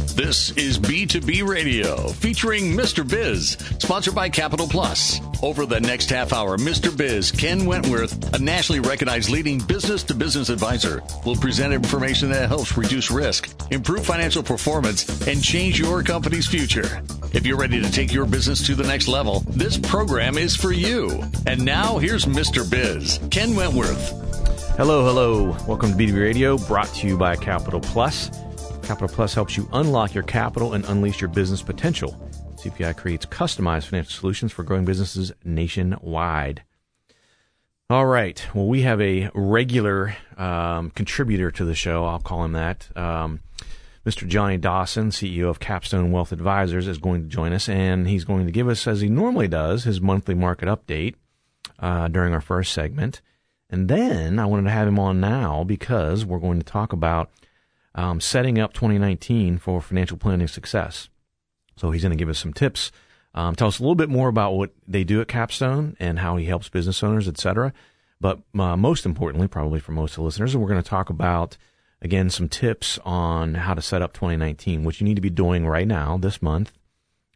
This 0.00 0.50
is 0.52 0.78
B2B 0.78 1.46
Radio 1.46 2.08
featuring 2.08 2.72
Mr. 2.72 3.06
Biz, 3.06 3.58
sponsored 3.78 4.14
by 4.14 4.30
Capital 4.30 4.66
Plus. 4.66 5.20
Over 5.42 5.66
the 5.66 5.80
next 5.80 6.08
half 6.08 6.32
hour, 6.32 6.56
Mr. 6.56 6.94
Biz, 6.96 7.30
Ken 7.30 7.66
Wentworth, 7.66 8.34
a 8.34 8.38
nationally 8.38 8.80
recognized 8.80 9.28
leading 9.28 9.58
business 9.58 10.02
to 10.04 10.14
business 10.14 10.48
advisor, 10.48 11.02
will 11.26 11.36
present 11.36 11.74
information 11.74 12.30
that 12.30 12.48
helps 12.48 12.76
reduce 12.76 13.10
risk, 13.10 13.50
improve 13.70 14.06
financial 14.06 14.42
performance, 14.42 15.26
and 15.26 15.42
change 15.42 15.78
your 15.78 16.02
company's 16.02 16.46
future. 16.46 17.02
If 17.32 17.46
you're 17.46 17.58
ready 17.58 17.80
to 17.82 17.92
take 17.92 18.12
your 18.12 18.26
business 18.26 18.66
to 18.66 18.74
the 18.74 18.86
next 18.86 19.06
level, 19.06 19.40
this 19.48 19.76
program 19.76 20.38
is 20.38 20.56
for 20.56 20.72
you. 20.72 21.22
And 21.46 21.64
now 21.64 21.98
here's 21.98 22.24
Mr. 22.24 22.68
Biz, 22.68 23.20
Ken 23.30 23.54
Wentworth. 23.54 24.10
Hello, 24.76 25.04
hello. 25.04 25.56
Welcome 25.66 25.90
to 25.90 25.96
B2B 25.96 26.18
Radio, 26.18 26.56
brought 26.56 26.88
to 26.94 27.06
you 27.06 27.18
by 27.18 27.36
Capital 27.36 27.80
Plus. 27.80 28.30
Capital 28.82 29.08
Plus 29.08 29.34
helps 29.34 29.56
you 29.56 29.68
unlock 29.72 30.14
your 30.14 30.24
capital 30.24 30.74
and 30.74 30.84
unleash 30.86 31.20
your 31.20 31.28
business 31.28 31.62
potential. 31.62 32.18
CPI 32.56 32.96
creates 32.96 33.26
customized 33.26 33.86
financial 33.86 34.12
solutions 34.12 34.52
for 34.52 34.62
growing 34.62 34.84
businesses 34.84 35.32
nationwide. 35.44 36.62
All 37.88 38.06
right. 38.06 38.46
Well, 38.54 38.66
we 38.66 38.82
have 38.82 39.00
a 39.00 39.30
regular 39.34 40.16
um, 40.36 40.90
contributor 40.90 41.50
to 41.50 41.64
the 41.64 41.74
show. 41.74 42.04
I'll 42.04 42.20
call 42.20 42.44
him 42.44 42.52
that. 42.52 42.88
Um, 42.96 43.40
Mr. 44.06 44.26
Johnny 44.26 44.56
Dawson, 44.56 45.10
CEO 45.10 45.48
of 45.48 45.60
Capstone 45.60 46.12
Wealth 46.12 46.32
Advisors, 46.32 46.86
is 46.86 46.98
going 46.98 47.22
to 47.22 47.28
join 47.28 47.52
us, 47.52 47.68
and 47.68 48.08
he's 48.08 48.24
going 48.24 48.46
to 48.46 48.52
give 48.52 48.68
us, 48.68 48.86
as 48.86 49.00
he 49.00 49.08
normally 49.08 49.48
does, 49.48 49.84
his 49.84 50.00
monthly 50.00 50.34
market 50.34 50.68
update 50.68 51.16
uh, 51.78 52.08
during 52.08 52.32
our 52.32 52.40
first 52.40 52.72
segment. 52.72 53.20
And 53.68 53.88
then 53.88 54.38
I 54.38 54.46
wanted 54.46 54.64
to 54.64 54.70
have 54.70 54.88
him 54.88 54.98
on 54.98 55.20
now 55.20 55.64
because 55.64 56.24
we're 56.24 56.38
going 56.38 56.58
to 56.58 56.64
talk 56.64 56.92
about 56.92 57.30
um, 57.94 58.20
setting 58.20 58.58
up 58.58 58.72
2019 58.72 59.58
for 59.58 59.80
financial 59.80 60.16
planning 60.16 60.48
success. 60.48 61.08
So 61.76 61.90
he's 61.90 62.02
going 62.02 62.12
to 62.12 62.18
give 62.18 62.28
us 62.28 62.38
some 62.38 62.52
tips, 62.52 62.92
um, 63.34 63.54
tell 63.54 63.68
us 63.68 63.78
a 63.78 63.82
little 63.82 63.94
bit 63.94 64.08
more 64.08 64.28
about 64.28 64.52
what 64.52 64.72
they 64.86 65.04
do 65.04 65.20
at 65.20 65.28
Capstone 65.28 65.96
and 66.00 66.18
how 66.18 66.36
he 66.36 66.46
helps 66.46 66.68
business 66.68 67.02
owners, 67.02 67.28
etc. 67.28 67.72
But 68.20 68.40
uh, 68.58 68.76
most 68.76 69.06
importantly, 69.06 69.48
probably 69.48 69.80
for 69.80 69.92
most 69.92 70.12
of 70.12 70.16
the 70.16 70.22
listeners, 70.22 70.56
we're 70.56 70.68
going 70.68 70.82
to 70.82 70.88
talk 70.88 71.10
about 71.10 71.56
again 72.02 72.28
some 72.30 72.48
tips 72.48 72.98
on 73.04 73.54
how 73.54 73.74
to 73.74 73.82
set 73.82 74.02
up 74.02 74.12
2019, 74.12 74.84
which 74.84 75.00
you 75.00 75.04
need 75.06 75.14
to 75.14 75.20
be 75.20 75.30
doing 75.30 75.66
right 75.66 75.86
now 75.86 76.16
this 76.16 76.42
month 76.42 76.72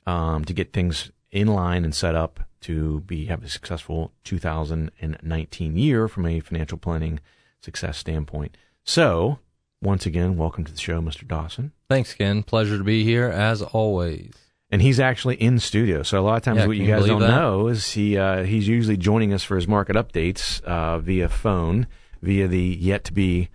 um, 0.06 0.44
to 0.44 0.52
get 0.52 0.72
things 0.72 1.10
in 1.30 1.48
line 1.48 1.84
and 1.84 1.94
set 1.94 2.14
up 2.14 2.40
to 2.60 3.00
be 3.00 3.26
have 3.26 3.44
a 3.44 3.48
successful 3.48 4.12
2019 4.24 5.76
year 5.76 6.08
from 6.08 6.26
a 6.26 6.40
financial 6.40 6.78
planning 6.78 7.20
success 7.60 7.98
standpoint. 7.98 8.56
So, 8.84 9.38
once 9.82 10.06
again, 10.06 10.36
welcome 10.36 10.64
to 10.64 10.72
the 10.72 10.78
show, 10.78 11.00
Mr. 11.00 11.26
Dawson. 11.26 11.72
Thanks, 11.88 12.14
Ken. 12.14 12.42
Pleasure 12.42 12.78
to 12.78 12.84
be 12.84 13.04
here 13.04 13.28
as 13.28 13.60
always. 13.62 14.32
And 14.70 14.80
he's 14.82 14.98
actually 14.98 15.36
in 15.36 15.60
studio. 15.60 16.02
So 16.02 16.18
a 16.18 16.22
lot 16.22 16.36
of 16.36 16.42
times, 16.42 16.58
Yeah, 16.60 16.66
what 16.66 16.76
you 16.76 16.86
guys 16.86 17.06
don't 17.06 17.20
that? 17.20 17.28
know 17.28 17.68
is 17.68 17.92
he 17.92 18.16
uh, 18.18 18.42
he's 18.44 18.66
usually 18.66 18.96
joining 18.96 19.32
us 19.32 19.44
for 19.44 19.56
his 19.56 19.68
market 19.68 19.94
updates 19.94 20.62
uh, 20.62 20.98
via 20.98 21.28
phone, 21.28 21.86
via 22.22 22.48
the 22.48 22.58
yet 22.80 23.04
to 23.04 23.12
be 23.12 23.50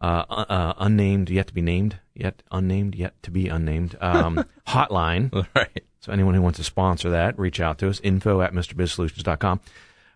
uh, 0.00 0.24
uh, 0.28 0.74
unnamed, 0.78 1.28
yet 1.30 1.48
to 1.48 1.54
be 1.54 1.62
named, 1.62 1.98
yet 2.14 2.42
unnamed, 2.52 2.94
yet 2.94 3.20
to 3.22 3.30
be 3.30 3.48
unnamed 3.48 3.96
um, 4.00 4.44
hotline. 4.68 5.46
Right. 5.56 5.82
So 6.00 6.12
anyone 6.12 6.34
who 6.34 6.42
wants 6.42 6.58
to 6.58 6.64
sponsor 6.64 7.10
that, 7.10 7.38
reach 7.38 7.58
out 7.60 7.78
to 7.78 7.88
us. 7.88 8.00
Info 8.04 8.40
at 8.40 8.52
MrBizSolutions.com. 8.52 9.60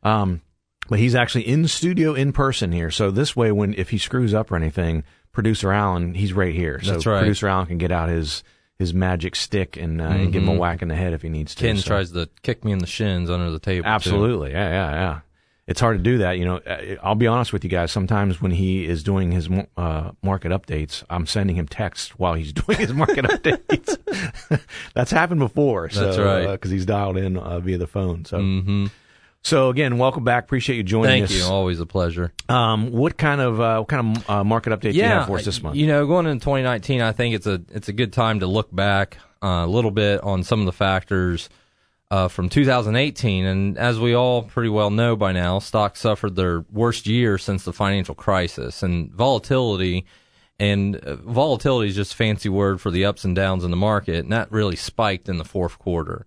Um, 0.02 0.41
but 0.88 0.98
he's 0.98 1.14
actually 1.14 1.48
in 1.48 1.66
studio 1.66 2.14
in 2.14 2.32
person 2.32 2.70
here. 2.70 2.91
So 2.91 3.10
this 3.10 3.34
way, 3.34 3.50
when 3.50 3.75
if 3.75 3.91
he 3.91 3.98
screws 3.98 4.32
up 4.34 4.52
or 4.52 4.56
anything, 4.56 5.02
producer 5.34 5.70
Alan, 5.72 6.14
he's 6.14 6.32
right 6.32 6.54
here. 6.54 6.80
So 6.82 6.92
That's 6.92 7.04
right. 7.04 7.18
producer 7.18 7.48
Alan 7.48 7.66
can 7.66 7.77
get 7.78 7.92
out 7.92 8.08
his 8.08 8.42
his 8.78 8.92
magic 8.92 9.36
stick 9.36 9.76
and, 9.76 10.00
uh, 10.00 10.04
and 10.06 10.32
give 10.32 10.42
him 10.42 10.48
a 10.48 10.54
whack 10.54 10.82
in 10.82 10.88
the 10.88 10.96
head 10.96 11.12
if 11.12 11.22
he 11.22 11.28
needs 11.28 11.54
to. 11.54 11.60
Ken 11.64 11.76
So- 11.76 11.86
tries 11.86 12.10
to 12.12 12.28
kick 12.42 12.64
me 12.64 12.72
in 12.72 12.78
the 12.80 12.86
shins 12.88 13.30
under 13.30 13.50
the 13.50 13.60
table. 13.60 13.86
Absolutely. 13.86 14.50
Yeah, 14.50 14.69
yeah, 14.69 14.91
yeah. 14.92 15.20
It's 15.69 15.81
hard 15.81 15.97
to 15.97 16.03
do 16.03 16.19
that. 16.19 16.38
You 16.38 16.44
know, 16.44 16.56
Uh, 16.59 16.97
I'll 17.03 17.14
be 17.14 17.26
honest 17.28 17.53
with 17.53 17.62
you 17.64 17.70
guys. 17.70 17.92
Sometimes 17.92 18.42
when 18.42 18.50
he 18.50 18.84
is 18.84 19.03
doing 19.04 19.31
his 19.32 19.48
uh, 19.76 20.10
market 20.22 20.50
updates, 20.50 21.04
I'm 21.09 21.25
sending 21.26 21.54
him 21.56 21.69
texts 21.69 22.19
while 22.19 22.34
he's 22.34 22.53
doing 22.64 22.78
his 22.78 22.92
market 22.92 23.25
updates. 23.26 23.97
That's 24.94 25.10
happened 25.12 25.41
before. 25.41 25.88
That's 25.92 26.16
so, 26.16 26.25
right. 26.25 26.53
Because 26.53 26.70
he's 26.72 26.84
dialed 26.84 27.16
in 27.16 27.36
uh, 27.36 27.60
via 27.60 27.78
the 27.78 27.86
phone. 27.86 28.25
So, 28.25 28.38
Mm-hmm. 28.38 28.86
So 29.44 29.69
again, 29.69 29.99
welcome 29.99 30.25
back. 30.25 30.44
Appreciate 30.44 30.77
you 30.77 30.82
joining 30.82 31.10
Thank 31.10 31.25
us. 31.25 31.31
Thank 31.31 31.43
you. 31.43 31.49
Always 31.49 31.78
a 31.78 31.87
pleasure. 31.87 32.32
Um, 32.49 32.91
what 32.91 33.16
kind 33.16 33.41
of 33.41 33.60
uh, 33.60 33.78
what 33.78 33.88
kind 33.88 34.16
of 34.16 34.31
uh, 34.31 34.44
market 34.44 34.71
update 34.71 34.93
do 34.93 34.99
you 34.99 35.05
have 35.05 35.27
for 35.27 35.37
us 35.37 35.44
this 35.44 35.62
month? 35.62 35.77
You 35.77 35.87
know, 35.87 36.06
going 36.06 36.27
into 36.27 36.43
2019, 36.43 37.00
I 37.00 37.12
think 37.12 37.34
it's 37.34 37.47
a 37.47 37.60
it's 37.71 37.88
a 37.88 37.93
good 37.93 38.12
time 38.12 38.41
to 38.41 38.47
look 38.47 38.75
back 38.75 39.19
uh, 39.43 39.65
a 39.65 39.66
little 39.66 39.91
bit 39.91 40.22
on 40.22 40.43
some 40.43 40.60
of 40.60 40.66
the 40.66 40.72
factors 40.72 41.49
uh, 42.10 42.28
from 42.28 42.49
2018. 42.49 43.44
And 43.44 43.78
as 43.78 43.99
we 43.99 44.15
all 44.15 44.43
pretty 44.43 44.71
well 44.71 44.91
know 44.91 45.16
by 45.16 45.33
now, 45.33 45.59
stocks 45.59 46.00
suffered 46.00 46.37
their 46.37 46.65
worst 46.72 47.06
year 47.06 47.38
since 47.38 47.65
the 47.65 47.72
financial 47.72 48.15
crisis, 48.15 48.83
and 48.83 49.12
volatility. 49.12 50.06
And 50.59 50.97
uh, 50.97 51.16
volatility 51.16 51.88
is 51.88 51.97
just 51.97 52.12
a 52.12 52.16
fancy 52.16 52.49
word 52.49 52.81
for 52.81 52.91
the 52.91 53.04
ups 53.04 53.25
and 53.25 53.34
downs 53.34 53.65
in 53.65 53.71
the 53.71 53.77
market, 53.77 54.25
and 54.25 54.33
that 54.33 54.53
really 54.53 54.77
spiked 54.77 55.28
in 55.28 55.38
the 55.38 55.44
fourth 55.44 55.78
quarter. 55.78 56.27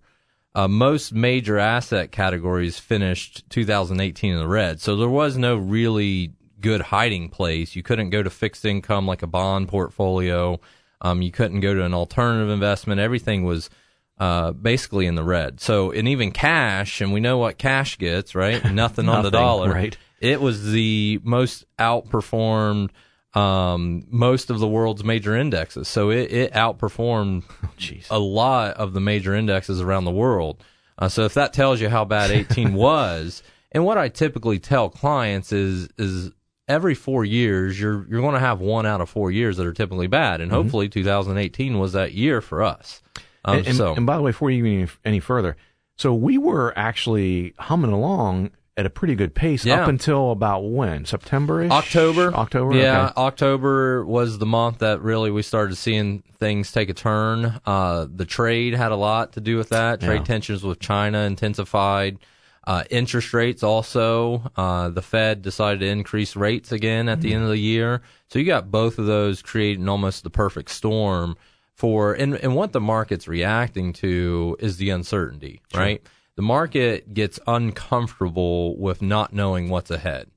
Uh, 0.58 0.66
most 0.66 1.12
major 1.12 1.56
asset 1.56 2.10
categories 2.10 2.80
finished 2.80 3.48
2018 3.48 4.32
in 4.32 4.40
the 4.40 4.48
red, 4.48 4.80
so 4.80 4.96
there 4.96 5.08
was 5.08 5.36
no 5.38 5.54
really 5.54 6.32
good 6.60 6.80
hiding 6.80 7.28
place. 7.28 7.76
You 7.76 7.84
couldn't 7.84 8.10
go 8.10 8.24
to 8.24 8.28
fixed 8.28 8.64
income 8.64 9.06
like 9.06 9.22
a 9.22 9.28
bond 9.28 9.68
portfolio. 9.68 10.58
Um, 11.00 11.22
you 11.22 11.30
couldn't 11.30 11.60
go 11.60 11.74
to 11.74 11.84
an 11.84 11.94
alternative 11.94 12.50
investment. 12.50 13.00
Everything 13.00 13.44
was 13.44 13.70
uh, 14.18 14.50
basically 14.50 15.06
in 15.06 15.14
the 15.14 15.22
red. 15.22 15.60
So, 15.60 15.92
and 15.92 16.08
even 16.08 16.32
cash, 16.32 17.00
and 17.00 17.12
we 17.12 17.20
know 17.20 17.38
what 17.38 17.56
cash 17.56 17.96
gets, 17.96 18.34
right? 18.34 18.64
Nothing 18.72 19.08
on 19.08 19.22
the 19.22 19.30
dollar. 19.30 19.72
right. 19.72 19.96
It 20.18 20.40
was 20.40 20.72
the 20.72 21.20
most 21.22 21.66
outperformed 21.78 22.90
um, 23.38 24.02
most 24.08 24.50
of 24.50 24.58
the 24.58 24.66
world's 24.66 25.04
major 25.04 25.36
indexes. 25.36 25.86
So 25.86 26.10
it, 26.10 26.32
it 26.32 26.52
outperformed 26.52 27.44
Jeez. 27.78 28.06
a 28.10 28.18
lot 28.18 28.76
of 28.76 28.92
the 28.92 29.00
major 29.00 29.34
indexes 29.34 29.80
around 29.80 30.04
the 30.04 30.10
world. 30.10 30.62
Uh, 30.98 31.08
so 31.08 31.24
if 31.24 31.34
that 31.34 31.52
tells 31.52 31.80
you 31.80 31.88
how 31.88 32.04
bad 32.04 32.30
18 32.30 32.74
was, 32.74 33.42
and 33.70 33.84
what 33.84 33.98
I 33.98 34.08
typically 34.08 34.58
tell 34.58 34.88
clients 34.88 35.52
is 35.52 35.88
is 35.98 36.32
every 36.66 36.94
four 36.94 37.24
years 37.24 37.78
you're 37.78 38.06
you're 38.08 38.20
going 38.20 38.34
to 38.34 38.40
have 38.40 38.60
one 38.60 38.86
out 38.86 39.00
of 39.00 39.08
four 39.08 39.30
years 39.30 39.56
that 39.58 39.66
are 39.66 39.72
typically 39.72 40.08
bad, 40.08 40.40
and 40.40 40.50
hopefully 40.50 40.88
2018 40.88 41.78
was 41.78 41.92
that 41.92 42.12
year 42.12 42.40
for 42.40 42.62
us. 42.62 43.00
Um, 43.44 43.58
and, 43.58 43.68
and, 43.68 43.76
so 43.76 43.94
and 43.94 44.06
by 44.06 44.16
the 44.16 44.22
way, 44.22 44.30
before 44.30 44.50
you 44.50 44.66
any, 44.66 44.88
any 45.04 45.20
further, 45.20 45.56
so 45.96 46.12
we 46.12 46.38
were 46.38 46.76
actually 46.76 47.54
humming 47.58 47.92
along 47.92 48.50
at 48.78 48.86
a 48.86 48.90
pretty 48.90 49.14
good 49.16 49.34
pace 49.34 49.64
Yeah. 49.66 49.82
up 49.82 49.88
until 49.88 50.30
about 50.30 50.60
when 50.60 51.04
September 51.04 51.64
October. 51.64 52.32
October. 52.34 52.74
Yeah, 52.76 53.06
Okay. 53.06 53.12
October 53.16 54.06
was 54.06 54.38
the 54.38 54.46
month 54.46 54.78
that 54.78 55.02
really 55.02 55.30
we 55.32 55.42
started 55.42 55.74
seeing 55.76 56.22
things 56.38 56.70
take 56.70 56.88
a 56.88 56.94
turn. 56.94 57.60
Uh, 57.66 58.06
the 58.14 58.24
trade 58.24 58.74
had 58.74 58.92
a 58.92 58.96
lot 58.96 59.32
to 59.32 59.40
do 59.40 59.56
with 59.56 59.70
that. 59.70 60.00
Trade 60.00 60.18
Yeah. 60.20 60.24
tensions 60.24 60.62
with 60.62 60.78
China 60.78 61.18
intensified. 61.22 62.18
Uh, 62.66 62.84
interest 62.90 63.32
rates 63.34 63.62
also. 63.62 64.50
Uh, 64.56 64.90
the 64.90 65.02
Fed 65.02 65.42
decided 65.42 65.80
to 65.80 65.86
increase 65.86 66.36
rates 66.36 66.70
again 66.70 67.08
at 67.08 67.20
the 67.20 67.32
end 67.34 67.42
of 67.42 67.48
the 67.48 67.58
year. 67.58 68.02
So 68.28 68.38
you 68.38 68.44
got 68.44 68.70
both 68.70 68.98
of 68.98 69.06
those 69.06 69.42
creating 69.42 69.88
almost 69.88 70.22
the 70.22 70.30
perfect 70.30 70.70
storm 70.70 71.36
for, 71.74 72.12
and, 72.12 72.34
and 72.34 72.54
what 72.54 72.72
the 72.72 72.80
market's 72.80 73.26
reacting 73.26 73.92
to 73.94 74.56
is 74.60 74.76
the 74.76 74.90
uncertainty, 74.90 75.62
right? 75.74 76.02
The 76.38 76.42
market 76.42 77.14
gets 77.14 77.40
uncomfortable 77.48 78.78
with 78.78 79.02
not 79.02 79.32
knowing 79.32 79.70
what's 79.70 79.90
ahead. 79.90 80.30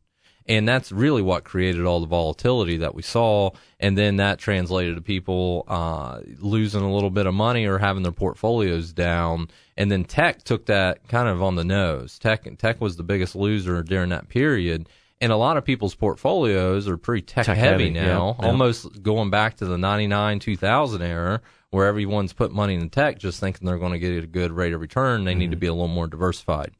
And 0.48 0.68
that's 0.68 0.92
really 0.92 1.22
what 1.22 1.44
created 1.44 1.86
all 1.86 2.00
the 2.00 2.08
volatility 2.08 2.78
that 2.78 2.96
we 2.96 3.04
saw. 3.04 3.52
And 3.80 3.96
then 3.96 4.16
that 4.16 4.40
translated 4.40 4.96
to 4.96 5.02
people 5.04 5.64
uh, 5.68 6.22
losing 6.40 6.82
a 6.82 6.92
little 6.92 7.12
bit 7.12 7.28
of 7.28 7.36
money 7.36 7.68
or 7.68 7.78
having 7.78 8.02
their 8.02 8.12
portfolios 8.12 8.92
down. 8.94 9.50
And 9.78 9.92
then 9.92 10.04
tech 10.04 10.42
took 10.42 10.66
that 10.66 11.08
kind 11.08 11.30
of 11.30 11.44
on 11.44 11.54
the 11.54 11.64
nose. 11.64 12.18
Tech 12.18 12.48
tech 12.58 12.82
was 12.82 12.96
the 12.96 13.04
biggest 13.04 13.36
loser 13.36 13.84
during 13.84 14.10
that 14.10 14.28
period. 14.28 14.90
And 15.22 15.32
a 15.32 15.38
lot 15.38 15.56
of 15.58 15.66
people's 15.66 15.94
portfolios 15.94 16.88
are 16.88 16.98
pretty 16.98 17.22
tech, 17.22 17.46
Tech 17.46 17.56
heavy, 17.56 17.84
heavy, 17.84 17.90
now, 17.92 18.38
yeah, 18.40 18.46
yeah. 18.46 18.52
almost 18.52 19.04
going 19.04 19.30
back 19.30 19.58
to 19.58 19.68
the 19.68 19.78
99 19.78 20.40
2000 20.40 21.04
era 21.04 21.42
where 21.72 21.88
everyone's 21.88 22.34
put 22.34 22.52
money 22.52 22.76
in 22.76 22.90
tech 22.90 23.18
just 23.18 23.40
thinking 23.40 23.66
they're 23.66 23.78
going 23.78 23.94
to 23.94 24.00
get 24.00 24.24
a 24.24 24.28
good 24.28 24.52
rate 24.52 24.74
of 24.74 24.82
return. 24.82 25.24
They 25.24 25.34
need 25.34 25.52
to 25.52 25.58
be 25.58 25.68
a 25.68 25.74
little 25.74 25.88
more 25.88 26.06
diversified. 26.08 26.72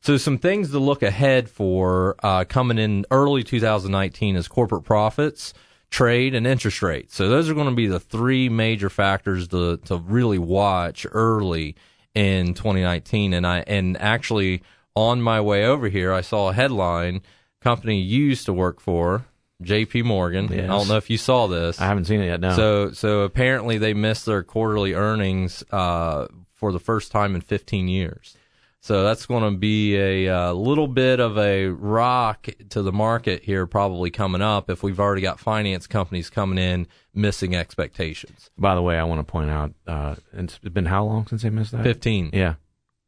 So 0.00 0.16
some 0.16 0.38
things 0.38 0.70
to 0.70 0.78
look 0.78 1.02
ahead 1.02 1.48
for 1.50 2.16
uh, 2.22 2.44
coming 2.44 2.78
in 2.78 3.04
early 3.10 3.44
2019 3.44 4.36
is 4.36 4.48
corporate 4.48 4.84
profits, 4.84 5.52
trade, 5.90 6.34
and 6.34 6.46
interest 6.46 6.80
rates. 6.80 7.14
So 7.14 7.28
those 7.28 7.50
are 7.50 7.54
going 7.54 7.68
to 7.68 7.74
be 7.74 7.86
the 7.86 8.00
three 8.00 8.48
major 8.48 8.88
factors 8.88 9.46
to 9.48 9.76
to 9.76 9.98
really 9.98 10.38
watch 10.38 11.06
early 11.12 11.76
in 12.14 12.54
2019. 12.54 13.34
And 13.34 13.46
I 13.46 13.58
and 13.66 14.00
actually 14.00 14.62
on 14.96 15.20
my 15.20 15.40
way 15.42 15.66
over 15.66 15.88
here, 15.88 16.14
I 16.14 16.22
saw 16.22 16.48
a 16.48 16.54
headline 16.54 17.20
company 17.60 18.00
you 18.00 18.24
used 18.24 18.46
to 18.46 18.54
work 18.54 18.80
for. 18.80 19.26
J.P. 19.62 20.02
Morgan. 20.02 20.48
Yes. 20.50 20.64
I 20.64 20.66
don't 20.66 20.88
know 20.88 20.96
if 20.96 21.10
you 21.10 21.18
saw 21.18 21.46
this. 21.46 21.80
I 21.80 21.86
haven't 21.86 22.06
seen 22.06 22.20
it 22.20 22.26
yet. 22.26 22.40
No. 22.40 22.56
So 22.56 22.92
so 22.92 23.20
apparently 23.22 23.78
they 23.78 23.94
missed 23.94 24.26
their 24.26 24.42
quarterly 24.42 24.94
earnings 24.94 25.62
uh, 25.70 26.26
for 26.54 26.72
the 26.72 26.80
first 26.80 27.12
time 27.12 27.34
in 27.34 27.40
15 27.40 27.88
years. 27.88 28.36
So 28.82 29.04
that's 29.04 29.26
going 29.26 29.42
to 29.42 29.58
be 29.58 29.94
a 29.96 30.28
uh, 30.28 30.52
little 30.54 30.88
bit 30.88 31.20
of 31.20 31.36
a 31.36 31.66
rock 31.66 32.48
to 32.70 32.80
the 32.80 32.92
market 32.92 33.42
here, 33.42 33.66
probably 33.66 34.10
coming 34.10 34.40
up 34.40 34.70
if 34.70 34.82
we've 34.82 34.98
already 34.98 35.20
got 35.20 35.38
finance 35.38 35.86
companies 35.86 36.30
coming 36.30 36.56
in 36.56 36.86
missing 37.14 37.54
expectations. 37.54 38.50
By 38.56 38.74
the 38.74 38.80
way, 38.80 38.98
I 38.98 39.04
want 39.04 39.18
to 39.18 39.30
point 39.30 39.50
out 39.50 39.74
uh, 39.86 40.14
it's 40.32 40.58
been 40.58 40.86
how 40.86 41.04
long 41.04 41.26
since 41.26 41.42
they 41.42 41.50
missed 41.50 41.72
that? 41.72 41.82
15. 41.82 42.30
Yeah, 42.32 42.54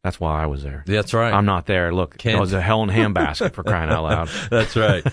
that's 0.02 0.18
why 0.18 0.42
I 0.42 0.46
was 0.46 0.64
there. 0.64 0.82
That's 0.84 1.14
right. 1.14 1.32
I'm 1.32 1.44
not 1.44 1.66
there. 1.66 1.94
Look, 1.94 2.18
Kent. 2.18 2.36
it 2.36 2.40
was 2.40 2.52
a 2.52 2.60
hell 2.60 2.82
in 2.82 2.90
a 2.90 2.92
handbasket 2.92 3.52
for 3.52 3.62
crying 3.62 3.88
out 3.88 4.02
loud. 4.02 4.28
That's 4.50 4.74
right. 4.74 5.04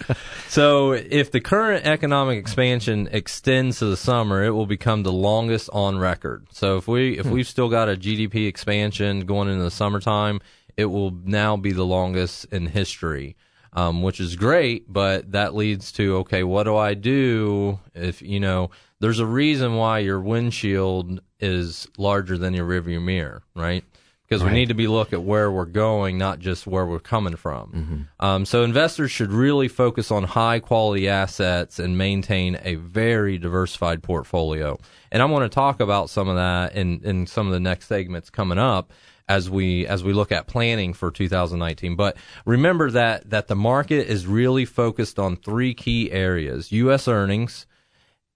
so, 0.47 0.93
if 0.93 1.29
the 1.29 1.39
current 1.39 1.85
economic 1.85 2.39
expansion 2.39 3.07
extends 3.11 3.79
to 3.79 3.85
the 3.85 3.97
summer, 3.97 4.43
it 4.43 4.49
will 4.49 4.65
become 4.65 5.03
the 5.03 5.11
longest 5.11 5.69
on 5.73 5.99
record. 5.99 6.47
So, 6.51 6.77
if 6.77 6.87
we 6.87 7.19
if 7.19 7.27
we've 7.27 7.47
still 7.47 7.69
got 7.69 7.87
a 7.87 7.95
GDP 7.95 8.47
expansion 8.47 9.27
going 9.27 9.47
into 9.47 9.63
the 9.63 9.69
summertime, 9.69 10.39
it 10.75 10.85
will 10.85 11.11
now 11.11 11.55
be 11.55 11.71
the 11.71 11.85
longest 11.85 12.45
in 12.45 12.65
history. 12.65 13.35
Um, 13.71 14.01
which 14.01 14.19
is 14.19 14.35
great, 14.35 14.91
but 14.91 15.33
that 15.33 15.53
leads 15.53 15.91
to 15.91 16.17
okay, 16.17 16.43
what 16.43 16.63
do 16.63 16.75
I 16.75 16.95
do 16.95 17.79
if 17.93 18.19
you 18.19 18.39
know 18.39 18.71
there's 18.99 19.19
a 19.19 19.27
reason 19.27 19.75
why 19.75 19.99
your 19.99 20.19
windshield 20.19 21.21
is 21.39 21.87
larger 21.95 22.35
than 22.39 22.55
your 22.55 22.67
rearview 22.67 22.99
mirror, 22.99 23.43
right? 23.55 23.83
Because 24.29 24.43
we 24.43 24.51
need 24.51 24.67
to 24.67 24.75
be 24.75 24.87
look 24.87 25.11
at 25.11 25.23
where 25.23 25.49
we're 25.49 25.65
going, 25.65 26.19
not 26.19 26.37
just 26.37 26.67
where 26.67 26.85
we're 26.85 26.99
coming 26.99 27.35
from. 27.35 28.07
Um, 28.19 28.45
so 28.45 28.61
investors 28.63 29.09
should 29.09 29.31
really 29.31 29.67
focus 29.67 30.11
on 30.11 30.23
high 30.23 30.59
quality 30.59 31.09
assets 31.09 31.79
and 31.79 31.97
maintain 31.97 32.59
a 32.63 32.75
very 32.75 33.39
diversified 33.39 34.03
portfolio. 34.03 34.77
And 35.11 35.23
I'm 35.23 35.31
going 35.31 35.41
to 35.41 35.49
talk 35.49 35.79
about 35.79 36.11
some 36.11 36.27
of 36.27 36.35
that 36.35 36.75
in, 36.75 37.01
in 37.03 37.25
some 37.25 37.47
of 37.47 37.53
the 37.53 37.59
next 37.59 37.87
segments 37.87 38.29
coming 38.29 38.59
up 38.59 38.93
as 39.27 39.49
we 39.49 39.87
as 39.87 40.03
we 40.03 40.11
look 40.11 40.31
at 40.31 40.47
planning 40.47 40.93
for 40.93 41.11
2019. 41.11 41.95
But 41.95 42.17
remember 42.45 42.91
that 42.91 43.29
that 43.29 43.47
the 43.47 43.55
market 43.55 44.07
is 44.07 44.27
really 44.27 44.65
focused 44.65 45.17
on 45.17 45.37
three 45.37 45.73
key 45.73 46.11
areas: 46.11 46.71
U.S. 46.71 47.07
earnings, 47.07 47.65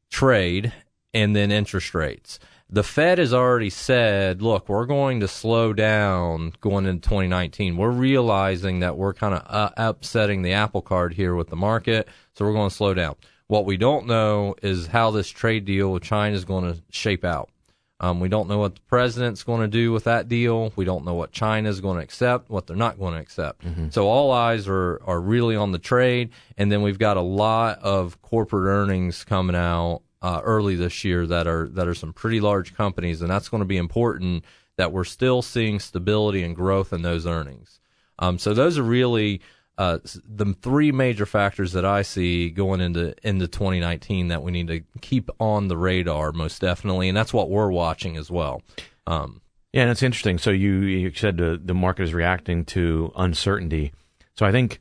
trade, 0.10 0.72
and 1.14 1.36
then 1.36 1.52
interest 1.52 1.94
rates. 1.94 2.40
The 2.74 2.82
Fed 2.82 3.20
has 3.20 3.36
already 3.36 3.70
said, 3.70 4.42
look, 4.42 4.68
we're 4.68 4.88
going 4.88 5.20
to 5.20 5.28
slow 5.28 5.74
down 5.74 6.54
going 6.60 6.88
into 6.88 7.08
2019. 7.08 7.78
We're 7.78 7.92
realizing 7.92 8.80
that 8.80 8.98
we're 8.98 9.14
kind 9.14 9.36
of 9.36 9.44
uh, 9.46 9.70
upsetting 9.78 10.42
the 10.42 10.54
apple 10.54 10.82
cart 10.82 11.14
here 11.14 11.36
with 11.36 11.50
the 11.50 11.56
market, 11.56 12.08
so 12.34 12.44
we're 12.44 12.54
going 12.54 12.72
to 12.72 12.76
slow 12.76 12.96
down. 12.96 13.16
What 13.46 13.68
we 13.68 13.78
don't 13.78 14.08
know 14.08 14.56
is 14.64 14.88
how 14.88 15.12
this 15.12 15.30
trade 15.30 15.66
deal 15.66 15.94
with 15.94 16.02
China 16.02 16.36
is 16.36 16.46
going 16.46 16.74
to 16.74 16.82
shape 16.90 17.24
out. 17.24 17.52
Um, 18.00 18.20
we 18.20 18.28
don't 18.28 18.50
know 18.50 18.58
what 18.58 18.74
the 18.74 18.82
president's 18.82 19.44
going 19.44 19.62
to 19.62 19.68
do 19.68 19.92
with 19.92 20.06
that 20.06 20.28
deal. 20.28 20.74
We 20.76 20.84
don't 20.84 21.06
know 21.06 21.14
what 21.14 21.32
China 21.32 21.70
is 21.70 21.80
going 21.80 21.98
to 21.98 22.04
accept, 22.04 22.50
what 22.50 22.66
they're 22.66 22.76
not 22.76 22.98
going 22.98 23.14
to 23.14 23.20
accept. 23.20 23.64
So 23.92 24.08
all 24.08 24.32
eyes 24.32 24.68
are, 24.68 25.00
are 25.06 25.22
really 25.22 25.56
on 25.56 25.74
the 25.74 25.80
trade. 25.80 26.32
And 26.58 26.72
then 26.72 26.82
we've 26.82 26.98
got 26.98 27.18
a 27.18 27.22
lot 27.22 27.78
of 27.84 28.20
corporate 28.24 28.68
earnings 28.68 29.24
coming 29.24 29.56
out 29.56 30.02
uh, 30.24 30.42
early 30.44 30.76
this 30.76 31.04
year 31.04 31.28
that 31.28 31.46
are 31.46 31.68
that 31.74 31.88
are 31.88 31.94
some 31.94 32.14
pretty 32.14 32.40
large 32.40 32.74
companies, 32.76 33.22
and 33.22 33.30
that's 33.30 33.50
going 33.50 33.62
to 33.62 33.66
be 33.66 33.78
important 33.78 34.46
that 34.78 34.92
we're 34.92 35.04
still 35.04 35.42
seeing 35.42 35.80
stability 35.80 36.42
and 36.42 36.56
growth 36.56 36.94
in 36.94 37.04
those 37.04 37.28
earnings. 37.28 37.80
Um, 38.18 38.40
so 38.40 38.54
those 38.54 38.80
are 38.80 38.84
really 38.84 39.42
uh, 39.78 40.00
the 40.26 40.56
three 40.62 40.92
major 40.92 41.26
factors 41.26 41.74
that 41.74 41.84
I 41.84 42.04
see 42.04 42.50
going 42.50 42.80
into 42.80 43.14
into 43.28 43.48
2019 43.48 44.30
that 44.30 44.42
we 44.42 44.52
need 44.52 44.68
to 44.70 44.82
keep 45.02 45.30
on 45.40 45.68
the 45.68 45.78
radar 45.78 46.32
most 46.32 46.62
definitely, 46.62 47.10
and 47.10 47.18
that's 47.18 47.34
what 47.34 47.50
we're 47.50 47.72
watching 47.72 48.16
as 48.16 48.32
well. 48.32 48.62
Um, 49.06 49.42
Yeah, 49.74 49.82
and 49.82 49.92
it's 49.92 50.04
interesting. 50.04 50.38
So 50.38 50.52
you, 50.52 50.82
you 50.84 51.12
said 51.14 51.36
the, 51.38 51.60
the 51.62 51.74
market 51.74 52.04
is 52.04 52.14
reacting 52.14 52.64
to 52.66 53.12
uncertainty. 53.18 53.92
So 54.36 54.46
I 54.46 54.52
think 54.52 54.80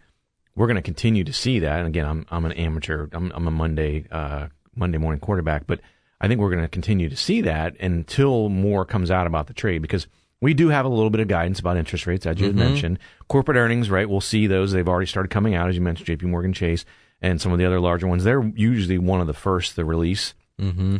we're 0.55 0.67
going 0.67 0.77
to 0.77 0.83
continue 0.83 1.25
to 1.25 1.33
see 1.33 1.59
that. 1.61 1.79
And 1.81 1.89
again, 1.89 2.07
I'm 2.07 2.27
I'm 2.31 2.45
an 2.45 2.53
amateur. 2.53 3.09
I'm 3.13 3.33
I'm 3.35 3.49
a 3.49 3.51
Monday 3.51 4.07
uh, 4.11 4.49
Monday 4.75 4.99
morning 4.99 5.21
quarterback, 5.21 5.67
but 5.67 5.81
I 6.21 6.29
think 6.29 6.41
we're 6.41 6.51
going 6.51 6.63
to 6.63 6.69
continue 6.69 7.09
to 7.09 7.17
see 7.17 7.41
that 7.43 7.79
until 7.81 8.49
more 8.49 8.85
comes 8.85 9.11
out 9.11 9.27
about 9.27 9.47
the 9.49 9.55
trade 9.55 9.83
because 9.83 10.07
we 10.41 10.55
do 10.55 10.69
have 10.69 10.85
a 10.85 10.89
little 10.89 11.11
bit 11.11 11.21
of 11.21 11.29
guidance 11.29 11.61
about 11.61 11.77
interest 11.77 12.07
rates, 12.07 12.27
as 12.27 12.39
you 12.41 12.47
had 12.47 12.57
mentioned. 12.57 12.99
Corporate 13.29 13.57
earnings, 13.57 13.91
right? 13.91 14.09
We'll 14.09 14.21
see 14.21 14.47
those. 14.47 14.73
They've 14.73 14.89
already 14.89 15.07
started 15.07 15.31
coming 15.31 15.55
out, 15.55 15.69
as 15.69 15.75
you 15.77 15.81
mentioned, 15.83 16.07
J.P. 16.07 16.27
Morgan 16.27 16.53
Chase 16.53 16.85
and 17.21 17.41
some 17.41 17.53
of 17.53 17.59
the 17.59 17.65
other 17.65 17.79
larger 17.81 18.07
ones. 18.09 18.25
They're 18.25 18.43
usually 18.57 18.99
one 18.99 19.21
of 19.21 19.27
the 19.29 19.35
first 19.35 19.77
to 19.77 19.85
release. 19.85 20.35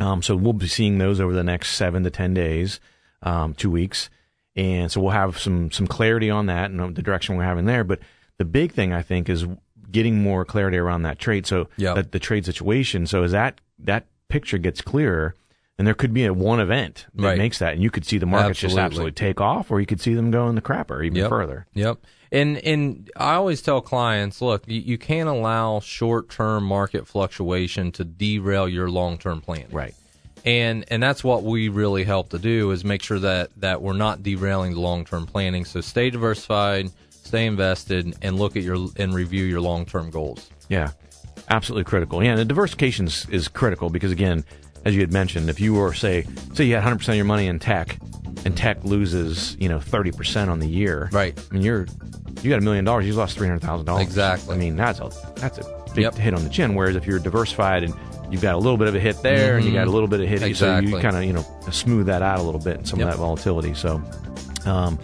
Um, 0.01 0.21
so 0.21 0.35
we'll 0.35 0.53
be 0.53 0.67
seeing 0.67 0.97
those 0.97 1.19
over 1.19 1.33
the 1.33 1.43
next 1.43 1.73
seven 1.75 2.03
to 2.03 2.09
ten 2.09 2.33
days, 2.33 2.79
um, 3.21 3.53
two 3.53 3.69
weeks, 3.69 4.09
and 4.55 4.91
so 4.91 4.99
we'll 5.01 5.11
have 5.11 5.39
some 5.39 5.71
some 5.71 5.87
clarity 5.87 6.29
on 6.29 6.47
that 6.47 6.71
and 6.71 6.95
the 6.95 7.01
direction 7.01 7.35
we're 7.37 7.43
having 7.43 7.65
there. 7.65 7.83
But 7.83 7.99
the 8.37 8.45
big 8.45 8.71
thing 8.71 8.93
I 8.93 9.01
think 9.03 9.29
is 9.29 9.45
getting 9.93 10.21
more 10.21 10.43
clarity 10.43 10.77
around 10.77 11.03
that 11.03 11.17
trade. 11.19 11.45
So 11.47 11.67
Yep. 11.77 11.95
that 11.95 12.11
the 12.11 12.19
trade 12.19 12.43
situation. 12.45 13.07
So 13.07 13.23
as 13.23 13.31
that 13.31 13.61
that 13.79 14.07
picture 14.27 14.57
gets 14.57 14.81
clearer, 14.81 15.35
and 15.77 15.87
there 15.87 15.93
could 15.93 16.13
be 16.13 16.25
a 16.25 16.33
one 16.33 16.59
event 16.59 17.05
that 17.15 17.23
Right. 17.23 17.37
makes 17.37 17.59
that, 17.59 17.73
and 17.73 17.81
you 17.81 17.89
could 17.89 18.05
see 18.05 18.17
the 18.17 18.25
markets 18.25 18.59
just 18.59 18.71
Absolutely. 18.73 18.85
absolutely 18.85 19.11
take 19.13 19.39
off, 19.41 19.71
or 19.71 19.79
you 19.79 19.85
could 19.85 20.01
see 20.01 20.13
them 20.13 20.29
go 20.31 20.47
in 20.49 20.55
the 20.55 20.61
crapper 20.61 21.03
even 21.05 21.17
Yep. 21.17 21.29
further. 21.29 21.65
Yep. 21.73 21.97
And 22.31 22.57
and 22.59 23.09
I 23.15 23.35
always 23.35 23.61
tell 23.61 23.79
clients, 23.81 24.41
look, 24.41 24.63
you, 24.67 24.79
you 24.81 24.97
can't 24.97 25.29
allow 25.29 25.79
short 25.79 26.29
term 26.29 26.63
market 26.63 27.07
fluctuation 27.07 27.91
to 27.93 28.03
derail 28.03 28.67
your 28.67 28.89
long 28.89 29.17
term 29.17 29.39
plan. 29.39 29.65
Right. 29.71 29.93
And 30.45 30.83
and 30.89 31.01
that's 31.01 31.23
what 31.23 31.43
we 31.43 31.69
really 31.69 32.03
help 32.03 32.29
to 32.29 32.39
do 32.39 32.71
is 32.71 32.83
make 32.83 33.01
sure 33.03 33.19
that 33.19 33.51
that 33.57 33.81
we're 33.81 33.93
not 33.93 34.23
derailing 34.23 34.73
the 34.73 34.79
long 34.81 35.05
term 35.05 35.25
planning. 35.25 35.63
So 35.63 35.79
stay 35.81 36.09
diversified, 36.09 36.89
stay 37.23 37.45
invested, 37.45 38.15
and 38.21 38.37
look 38.37 38.55
at 38.55 38.63
your 38.63 38.87
and 38.97 39.13
review 39.13 39.43
your 39.45 39.61
long 39.61 39.85
term 39.85 40.09
goals. 40.09 40.49
Yeah, 40.69 40.91
absolutely 41.49 41.85
critical. 41.85 42.23
Yeah, 42.23 42.31
and 42.31 42.39
the 42.39 42.45
diversification 42.45 43.07
is, 43.07 43.47
critical 43.47 43.89
because 43.89 44.11
again, 44.11 44.43
as 44.85 44.93
you 44.95 45.01
had 45.01 45.11
mentioned, 45.11 45.49
if 45.49 45.59
you 45.59 45.73
were 45.73 45.93
say 45.93 46.25
say 46.53 46.65
you 46.65 46.73
had 46.73 46.79
100 46.79 46.97
percent 46.97 47.13
of 47.13 47.17
your 47.17 47.25
money 47.25 47.47
in 47.47 47.59
tech, 47.59 47.97
and 48.45 48.55
tech 48.55 48.83
loses 48.83 49.55
you 49.59 49.69
know 49.69 49.79
30 49.79 50.11
percent 50.11 50.49
on 50.51 50.59
the 50.59 50.67
year, 50.67 51.09
Right. 51.11 51.37
I 51.49 51.53
mean 51.53 51.63
you're 51.63 51.87
you 52.41 52.49
got 52.49 52.59
a 52.59 52.61
million 52.63 52.83
dollars, 52.85 53.05
you 53.07 53.13
lost 53.13 53.37
three 53.37 53.47
hundred 53.47 53.61
thousand 53.61 53.85
dollars. 53.85 54.03
Exactly. 54.03 54.55
I 54.55 54.57
mean 54.57 54.75
that's 54.75 54.99
a 54.99 55.09
that's 55.35 55.57
a 55.59 55.83
big 55.95 56.03
Yep. 56.03 56.15
hit 56.15 56.33
on 56.33 56.43
the 56.43 56.49
chin. 56.49 56.75
Whereas 56.75 56.95
if 56.95 57.05
you're 57.05 57.19
diversified 57.19 57.83
and 57.83 57.93
you've 58.31 58.41
got 58.41 58.55
a 58.55 58.57
little 58.57 58.77
bit 58.77 58.87
of 58.87 58.95
a 58.95 58.99
hit 58.99 59.21
there, 59.21 59.57
and 59.57 59.65
you 59.65 59.71
got 59.73 59.87
a 59.87 59.91
little 59.91 60.07
bit 60.07 60.19
of 60.19 60.27
hit, 60.27 60.39
so 60.57 60.79
you 60.79 60.89
Mm-hmm. 60.89 60.99
Kind 61.01 61.15
of 61.15 61.23
you 61.23 61.33
know 61.33 61.45
smooth 61.71 62.07
that 62.07 62.21
out 62.21 62.39
a 62.39 62.43
little 62.43 62.59
bit 62.59 62.77
and 62.77 62.87
some 62.87 62.99
Yep. 62.99 63.07
of 63.07 63.13
that 63.13 63.19
volatility. 63.19 63.73
So. 63.73 64.01
Um, 64.65 64.97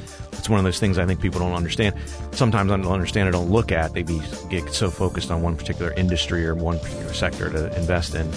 one 0.50 0.60
of 0.60 0.66
those 0.66 0.80
things 0.80 0.98
I 0.98 1.06
think 1.06 1.22
people 1.22 1.40
don't 1.40 1.54
understand. 1.54 1.96
Sometimes 2.32 2.72
I 2.72 2.78
don't 2.78 2.88
understand 2.88 3.30
or 3.30 3.32
don't 3.32 3.50
look 3.50 3.72
at. 3.72 3.94
They 3.94 4.04
get 4.04 4.74
so 4.74 4.90
focused 4.90 5.32
on 5.32 5.42
one 5.42 5.56
particular 5.56 5.94
industry 5.94 6.46
or 6.46 6.56
one 6.56 6.80
particular 6.80 7.14
sector 7.14 7.50
to 7.50 7.78
invest 7.78 8.16
in. 8.16 8.32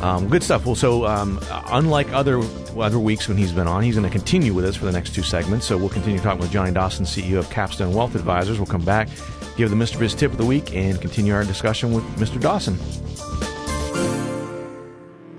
Um, 0.00 0.28
good 0.28 0.42
stuff. 0.42 0.64
Well, 0.64 0.76
so 0.76 1.06
um, 1.06 1.40
unlike 1.50 2.12
other 2.12 2.40
other 2.78 2.98
weeks 2.98 3.26
when 3.26 3.36
he's 3.36 3.52
been 3.52 3.66
on, 3.66 3.82
he's 3.82 3.96
going 3.96 4.08
to 4.08 4.16
continue 4.16 4.54
with 4.54 4.64
us 4.64 4.76
for 4.76 4.84
the 4.84 4.92
next 4.92 5.14
two 5.14 5.22
segments. 5.22 5.66
So 5.66 5.76
we'll 5.76 5.88
continue 5.88 6.20
talking 6.20 6.40
with 6.40 6.52
Johnny 6.52 6.72
Dawson, 6.72 7.04
CEO 7.04 7.38
of 7.38 7.50
Capstone 7.50 7.92
Wealth 7.92 8.14
Advisors. 8.14 8.58
We'll 8.58 8.66
come 8.66 8.84
back, 8.84 9.08
give 9.56 9.70
the 9.70 9.76
Mr. 9.76 9.98
Biz 9.98 10.14
tip 10.14 10.30
of 10.30 10.38
the 10.38 10.46
week, 10.46 10.74
and 10.74 11.00
continue 11.00 11.34
our 11.34 11.44
discussion 11.44 11.92
with 11.92 12.04
Mr. 12.16 12.40
Dawson. 12.40 12.78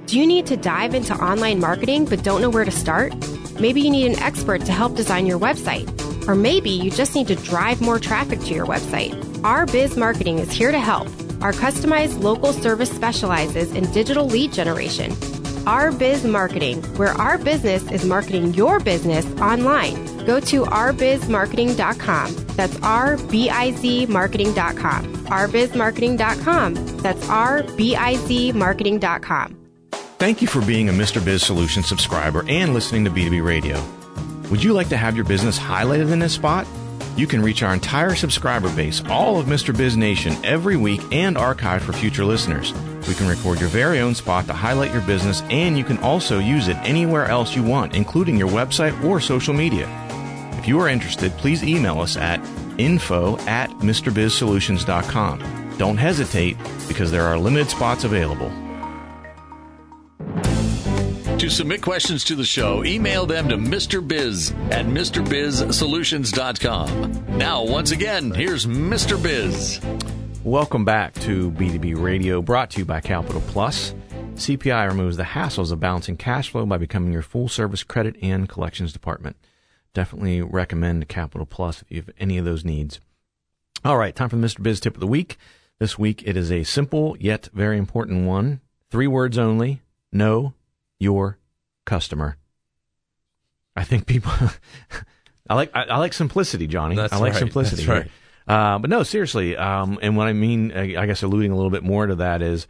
Do 0.07 0.19
you 0.19 0.25
need 0.25 0.47
to 0.47 0.57
dive 0.57 0.95
into 0.95 1.13
online 1.13 1.59
marketing 1.59 2.05
but 2.05 2.23
don't 2.23 2.41
know 2.41 2.49
where 2.49 2.65
to 2.65 2.71
start? 2.71 3.13
Maybe 3.59 3.81
you 3.81 3.91
need 3.91 4.11
an 4.11 4.19
expert 4.19 4.65
to 4.65 4.71
help 4.71 4.95
design 4.95 5.25
your 5.25 5.39
website. 5.39 5.87
Or 6.29 6.35
maybe 6.35 6.69
you 6.69 6.91
just 6.91 7.15
need 7.15 7.27
to 7.29 7.35
drive 7.35 7.81
more 7.81 7.97
traffic 7.97 8.39
to 8.41 8.53
your 8.53 8.67
website. 8.67 9.43
Our 9.43 9.65
Biz 9.65 9.97
Marketing 9.97 10.37
is 10.37 10.51
here 10.51 10.71
to 10.71 10.79
help. 10.79 11.07
Our 11.41 11.53
customized 11.53 12.21
local 12.21 12.53
service 12.53 12.91
specializes 12.91 13.71
in 13.71 13.91
digital 13.91 14.27
lead 14.27 14.53
generation. 14.53 15.17
Our 15.65 15.91
Biz 15.91 16.25
Marketing, 16.25 16.83
where 16.97 17.13
our 17.13 17.39
business 17.39 17.89
is 17.91 18.05
marketing 18.05 18.53
your 18.53 18.79
business 18.79 19.25
online. 19.41 19.95
Go 20.25 20.39
to 20.39 20.65
rbizmarketing.com. 20.65 22.35
That's 22.49 22.79
R 22.83 23.17
B 23.17 23.49
I 23.49 23.71
Z 23.71 24.05
marketing.com. 24.05 25.13
rbizmarketing.com. 25.25 26.97
That's 26.97 27.27
R 27.29 27.63
B 27.75 27.95
I 27.95 28.15
Z 28.17 28.51
marketing.com. 28.51 29.55
Thank 30.19 30.43
you 30.43 30.47
for 30.47 30.61
being 30.63 30.89
a 30.89 30.91
Mr. 30.91 31.23
Biz 31.25 31.41
Solutions 31.41 31.87
subscriber 31.87 32.45
and 32.47 32.75
listening 32.75 33.03
to 33.05 33.09
B2B 33.09 33.43
Radio. 33.43 33.83
Would 34.49 34.63
you 34.63 34.73
like 34.73 34.89
to 34.89 34.97
have 34.97 35.15
your 35.15 35.25
business 35.25 35.59
highlighted 35.59 36.11
in 36.11 36.19
this 36.19 36.33
spot? 36.33 36.65
You 37.15 37.27
can 37.27 37.41
reach 37.41 37.61
our 37.61 37.73
entire 37.73 38.15
subscriber 38.15 38.73
base, 38.75 39.03
all 39.05 39.39
of 39.39 39.45
Mr. 39.45 39.75
Biz 39.75 39.95
Nation, 39.95 40.35
every 40.43 40.75
week 40.75 41.01
and 41.11 41.37
archive 41.37 41.83
for 41.83 41.93
future 41.93 42.25
listeners. 42.25 42.73
We 43.07 43.13
can 43.13 43.27
record 43.27 43.59
your 43.59 43.69
very 43.69 43.99
own 43.99 44.15
spot 44.15 44.47
to 44.47 44.53
highlight 44.53 44.91
your 44.91 45.01
business, 45.01 45.41
and 45.49 45.77
you 45.77 45.83
can 45.83 45.99
also 45.99 46.39
use 46.39 46.67
it 46.67 46.77
anywhere 46.77 47.25
else 47.25 47.55
you 47.55 47.61
want, 47.61 47.93
including 47.93 48.37
your 48.37 48.49
website 48.49 49.03
or 49.03 49.19
social 49.19 49.53
media. 49.53 49.87
If 50.57 50.67
you 50.67 50.79
are 50.79 50.89
interested, 50.89 51.31
please 51.33 51.63
email 51.63 51.99
us 51.99 52.17
at 52.17 52.39
info 52.79 53.37
at 53.39 53.69
MrBizSolutions.com. 53.79 55.75
Don't 55.77 55.97
hesitate 55.97 56.57
because 56.87 57.11
there 57.11 57.25
are 57.25 57.37
limited 57.37 57.69
spots 57.69 58.03
available. 58.03 58.51
To 61.39 61.49
submit 61.49 61.81
questions 61.81 62.23
to 62.25 62.35
the 62.35 62.43
show, 62.43 62.83
email 62.83 63.25
them 63.25 63.47
to 63.47 63.55
Mr. 63.55 64.05
Biz 64.05 64.51
at 64.71 64.85
MrBizSolutions.com. 64.85 67.37
Now, 67.37 67.63
once 67.63 67.91
again, 67.91 68.31
here's 68.31 68.65
Mr. 68.65 69.23
Biz. 69.23 69.79
Welcome 70.43 70.83
back 70.83 71.13
to 71.21 71.49
B2B 71.51 71.97
Radio, 71.97 72.41
brought 72.41 72.71
to 72.71 72.79
you 72.79 72.85
by 72.85 72.99
Capital 72.99 73.41
Plus. 73.47 73.95
CPI 74.33 74.89
removes 74.89 75.15
the 75.15 75.23
hassles 75.23 75.71
of 75.71 75.79
balancing 75.79 76.17
cash 76.17 76.49
flow 76.49 76.65
by 76.65 76.77
becoming 76.77 77.13
your 77.13 77.21
full 77.21 77.47
service 77.47 77.85
credit 77.85 78.17
and 78.21 78.49
collections 78.49 78.91
department. 78.91 79.37
Definitely 79.93 80.41
recommend 80.41 81.07
Capital 81.07 81.45
Plus 81.45 81.83
if 81.83 81.89
you 81.89 82.01
have 82.01 82.09
any 82.19 82.37
of 82.37 82.43
those 82.43 82.65
needs. 82.65 82.99
All 83.85 83.97
right, 83.97 84.13
time 84.13 84.27
for 84.27 84.35
the 84.35 84.45
Mr. 84.45 84.61
Biz 84.61 84.81
tip 84.81 84.95
of 84.95 84.99
the 84.99 85.07
week. 85.07 85.37
This 85.79 85.97
week 85.97 86.21
it 86.25 86.35
is 86.35 86.51
a 86.51 86.65
simple 86.65 87.15
yet 87.17 87.47
very 87.53 87.77
important 87.77 88.27
one. 88.27 88.59
Three 88.91 89.07
words 89.07 89.37
only. 89.37 89.81
Know 90.11 90.53
your 90.99 91.37
customer. 91.85 92.37
I 93.75 93.83
think 93.83 94.05
people. 94.05 94.31
I 95.49 95.55
like 95.55 95.71
I, 95.73 95.83
I, 95.83 95.97
like 95.97 96.13
simplicity, 96.13 96.67
Johnny. 96.67 96.95
That's 96.95 97.13
I 97.13 97.17
like 97.17 97.33
right. 97.33 97.39
simplicity. 97.39 97.85
That's 97.85 98.05
right. 98.05 98.11
Uh, 98.47 98.79
but 98.79 98.89
no, 98.89 99.03
seriously. 99.03 99.55
Um, 99.55 99.99
and 100.01 100.17
what 100.17 100.27
I 100.27 100.33
mean, 100.33 100.71
I 100.71 101.05
guess, 101.05 101.23
alluding 101.23 101.51
a 101.51 101.55
little 101.55 101.71
bit 101.71 101.83
more 101.83 102.07
to 102.07 102.15
that 102.15 102.41
is, 102.41 102.67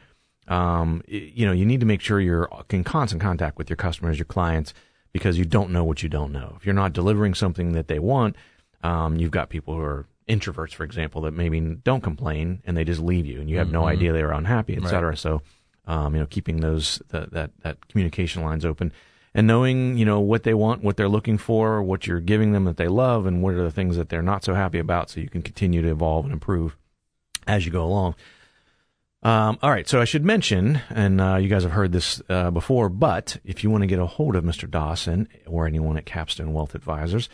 um, 0.47 1.03
you 1.07 1.45
know, 1.45 1.51
you 1.51 1.65
need 1.65 1.79
to 1.79 1.85
make 1.85 2.01
sure 2.01 2.19
you're 2.19 2.49
in 2.69 2.83
constant 2.83 3.21
contact 3.21 3.57
with 3.57 3.69
your 3.69 3.77
customers, 3.77 4.17
your 4.17 4.25
clients, 4.25 4.73
because 5.13 5.37
you 5.37 5.45
don't 5.45 5.71
know 5.71 5.83
what 5.83 6.03
you 6.03 6.09
don't 6.09 6.31
know. 6.31 6.55
If 6.57 6.65
you're 6.65 6.75
not 6.75 6.93
delivering 6.93 7.33
something 7.33 7.73
that 7.73 7.87
they 7.87 7.99
want, 7.99 8.35
um, 8.83 9.17
you've 9.17 9.31
got 9.31 9.49
people 9.49 9.73
who 9.73 9.81
are 9.81 10.05
introverts, 10.27 10.73
for 10.73 10.83
example, 10.83 11.21
that 11.21 11.31
maybe 11.31 11.59
don't 11.59 12.01
complain 12.01 12.61
and 12.65 12.77
they 12.77 12.83
just 12.83 13.01
leave 13.01 13.25
you, 13.25 13.39
and 13.39 13.49
you 13.49 13.57
have 13.57 13.67
mm-hmm. 13.67 13.73
no 13.73 13.87
idea 13.87 14.13
they 14.13 14.21
are 14.21 14.33
unhappy, 14.33 14.77
et 14.77 14.87
cetera. 14.87 15.17
So, 15.17 15.41
um, 15.89 16.13
you 16.13 16.21
know, 16.21 16.27
keeping 16.27 16.61
those 16.61 17.01
that, 17.09 17.31
that 17.31 17.51
that 17.63 17.87
communication 17.89 18.43
lines 18.43 18.63
open 18.63 18.93
and 19.33 19.47
knowing 19.47 19.97
you 19.97 20.05
know 20.05 20.19
what 20.19 20.43
they 20.43 20.53
want, 20.53 20.83
what 20.83 20.95
they're 20.97 21.09
looking 21.09 21.37
for, 21.37 21.81
what 21.83 22.07
you're 22.07 22.19
giving 22.19 22.53
them 22.53 22.65
that 22.65 22.77
they 22.77 22.87
love, 22.87 23.25
and 23.25 23.43
what 23.43 23.55
are 23.55 23.63
the 23.63 23.71
things 23.71 23.97
that 23.97 24.09
they're 24.09 24.21
not 24.21 24.43
so 24.43 24.53
happy 24.53 24.79
about, 24.79 25.09
so 25.09 25.19
you 25.19 25.29
can 25.29 25.41
continue 25.41 25.81
to 25.81 25.89
evolve 25.89 26.25
and 26.25 26.33
improve 26.33 26.77
as 27.47 27.65
you 27.65 27.71
go 27.71 27.83
along. 27.83 28.15
Um, 29.21 29.57
all 29.61 29.69
right, 29.69 29.87
so 29.87 29.99
I 29.99 30.05
should 30.05 30.23
mention, 30.23 30.79
and 30.89 31.19
uh, 31.19 31.35
you 31.35 31.49
guys 31.49 31.63
have 31.63 31.73
heard 31.73 31.91
this 31.91 32.21
uh, 32.29 32.51
before, 32.51 32.87
but 32.87 33.37
if 33.43 33.63
you 33.63 33.69
want 33.69 33.81
to 33.81 33.87
get 33.87 33.99
a 33.99 34.05
hold 34.05 34.37
of 34.37 34.45
Mr. 34.45 34.69
Dawson 34.69 35.27
or 35.45 35.67
anyone 35.67 35.97
at 35.97 36.05
Capstone 36.05 36.53
Wealth 36.53 36.73
Advisors, 36.73 37.27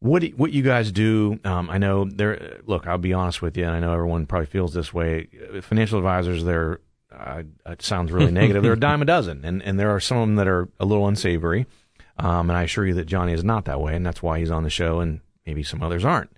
what 0.01 0.24
what 0.36 0.51
you 0.51 0.63
guys 0.63 0.91
do. 0.91 1.39
Um, 1.46 1.70
I 1.70 1.77
know 1.77 2.05
there. 2.05 2.60
Look, 2.65 2.88
I'll 2.88 2.98
be 2.98 3.13
honest 3.13 3.41
with 3.41 3.55
you, 3.55 3.63
and 3.63 3.74
I 3.74 3.79
know 3.79 3.93
everyone 3.93 4.25
probably 4.25 4.48
feels 4.48 4.74
this 4.74 4.93
way. 4.93 5.27
Financial 5.62 6.00
advisors, 6.00 6.43
they're 6.43 6.81
uh, 7.15 7.43
it 7.67 7.81
sounds 7.81 8.12
really 8.12 8.31
negative. 8.41 8.63
They're 8.63 8.74
a 8.74 8.79
dime 8.79 9.03
a 9.03 9.05
dozen, 9.05 9.46
and 9.46 9.62
and 9.62 9.79
there 9.79 9.91
are 9.91 10.00
some 10.00 10.17
of 10.17 10.27
them 10.27 10.36
that 10.36 10.48
are 10.48 10.67
a 10.79 10.86
little 10.86 11.08
unsavory. 11.08 11.67
Um, 12.17 12.50
and 12.50 12.58
I 12.58 12.63
assure 12.63 12.86
you 12.86 12.96
that 12.96 13.05
Johnny 13.05 13.34
is 13.34 13.43
not 13.43 13.65
that 13.65 13.79
way, 13.79 13.96
and 13.96 14.05
that's 14.05 14.22
why 14.22 14.39
he's 14.39 14.51
on 14.51 14.63
the 14.63 14.70
show, 14.70 15.00
and 15.00 15.22
maybe 15.46 15.63
some 15.63 15.81
others 15.81 16.03
aren't. 16.03 16.31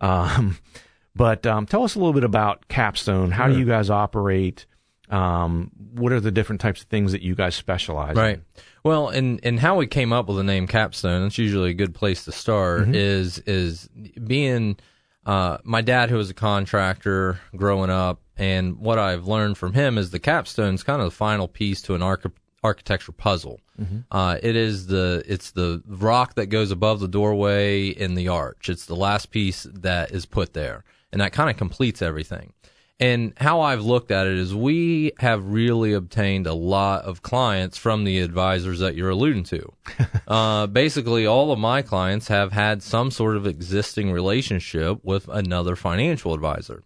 Um, 0.00 0.58
but 1.16 1.44
um, 1.46 1.66
tell 1.66 1.82
us 1.82 1.96
a 1.96 1.98
little 1.98 2.14
bit 2.14 2.24
about 2.24 2.68
Capstone. 2.68 3.32
How 3.32 3.48
do 3.48 3.58
you 3.58 3.64
guys 3.64 3.90
operate? 3.90 4.66
Um, 5.10 5.70
what 5.94 6.12
are 6.12 6.20
the 6.20 6.30
different 6.30 6.60
types 6.60 6.82
of 6.82 6.88
things 6.88 7.12
that 7.12 7.22
you 7.22 7.34
guys 7.34 7.54
specialize 7.54 8.16
right. 8.16 8.36
in? 8.36 8.44
Well, 8.84 9.08
and 9.08 9.40
and 9.42 9.58
how 9.58 9.76
we 9.76 9.86
came 9.86 10.12
up 10.12 10.28
with 10.28 10.36
the 10.36 10.44
name 10.44 10.66
Capstone, 10.66 11.26
it's 11.26 11.38
usually 11.38 11.70
a 11.70 11.74
good 11.74 11.94
place 11.94 12.24
to 12.24 12.32
start. 12.32 12.82
Mm-hmm. 12.82 12.94
Is 12.94 13.38
is 13.40 13.88
being 13.88 14.78
uh, 15.26 15.58
my 15.64 15.82
dad, 15.82 16.10
who 16.10 16.16
was 16.16 16.30
a 16.30 16.34
contractor 16.34 17.40
growing 17.54 17.90
up, 17.90 18.20
and 18.36 18.78
what 18.78 18.98
I've 18.98 19.26
learned 19.26 19.58
from 19.58 19.74
him 19.74 19.98
is 19.98 20.10
the 20.10 20.18
capstone 20.18 20.74
is 20.74 20.82
kind 20.82 21.00
of 21.00 21.06
the 21.06 21.16
final 21.16 21.46
piece 21.46 21.82
to 21.82 21.94
an 21.94 22.02
arch- 22.02 22.24
architecture 22.64 23.12
puzzle. 23.12 23.60
Mm-hmm. 23.80 23.98
Uh, 24.10 24.38
it 24.42 24.56
is 24.56 24.86
the 24.86 25.22
it's 25.26 25.50
the 25.50 25.82
rock 25.86 26.34
that 26.34 26.46
goes 26.46 26.70
above 26.70 27.00
the 27.00 27.08
doorway 27.08 27.88
in 27.88 28.14
the 28.14 28.28
arch. 28.28 28.68
It's 28.68 28.86
the 28.86 28.96
last 28.96 29.30
piece 29.30 29.66
that 29.70 30.10
is 30.10 30.24
put 30.24 30.54
there, 30.54 30.84
and 31.12 31.20
that 31.20 31.32
kind 31.32 31.50
of 31.50 31.56
completes 31.56 32.00
everything. 32.00 32.52
And 33.00 33.32
how 33.38 33.62
I've 33.62 33.82
looked 33.82 34.10
at 34.10 34.26
it 34.26 34.36
is 34.36 34.54
we 34.54 35.12
have 35.20 35.46
really 35.46 35.94
obtained 35.94 36.46
a 36.46 36.52
lot 36.52 37.04
of 37.06 37.22
clients 37.22 37.78
from 37.78 38.04
the 38.04 38.20
advisors 38.20 38.80
that 38.80 38.94
you're 38.94 39.08
alluding 39.08 39.44
to. 39.44 39.72
uh, 40.28 40.66
basically, 40.66 41.26
all 41.26 41.50
of 41.50 41.58
my 41.58 41.80
clients 41.80 42.28
have 42.28 42.52
had 42.52 42.82
some 42.82 43.10
sort 43.10 43.38
of 43.38 43.46
existing 43.46 44.12
relationship 44.12 45.02
with 45.02 45.28
another 45.28 45.76
financial 45.76 46.34
advisor. 46.34 46.84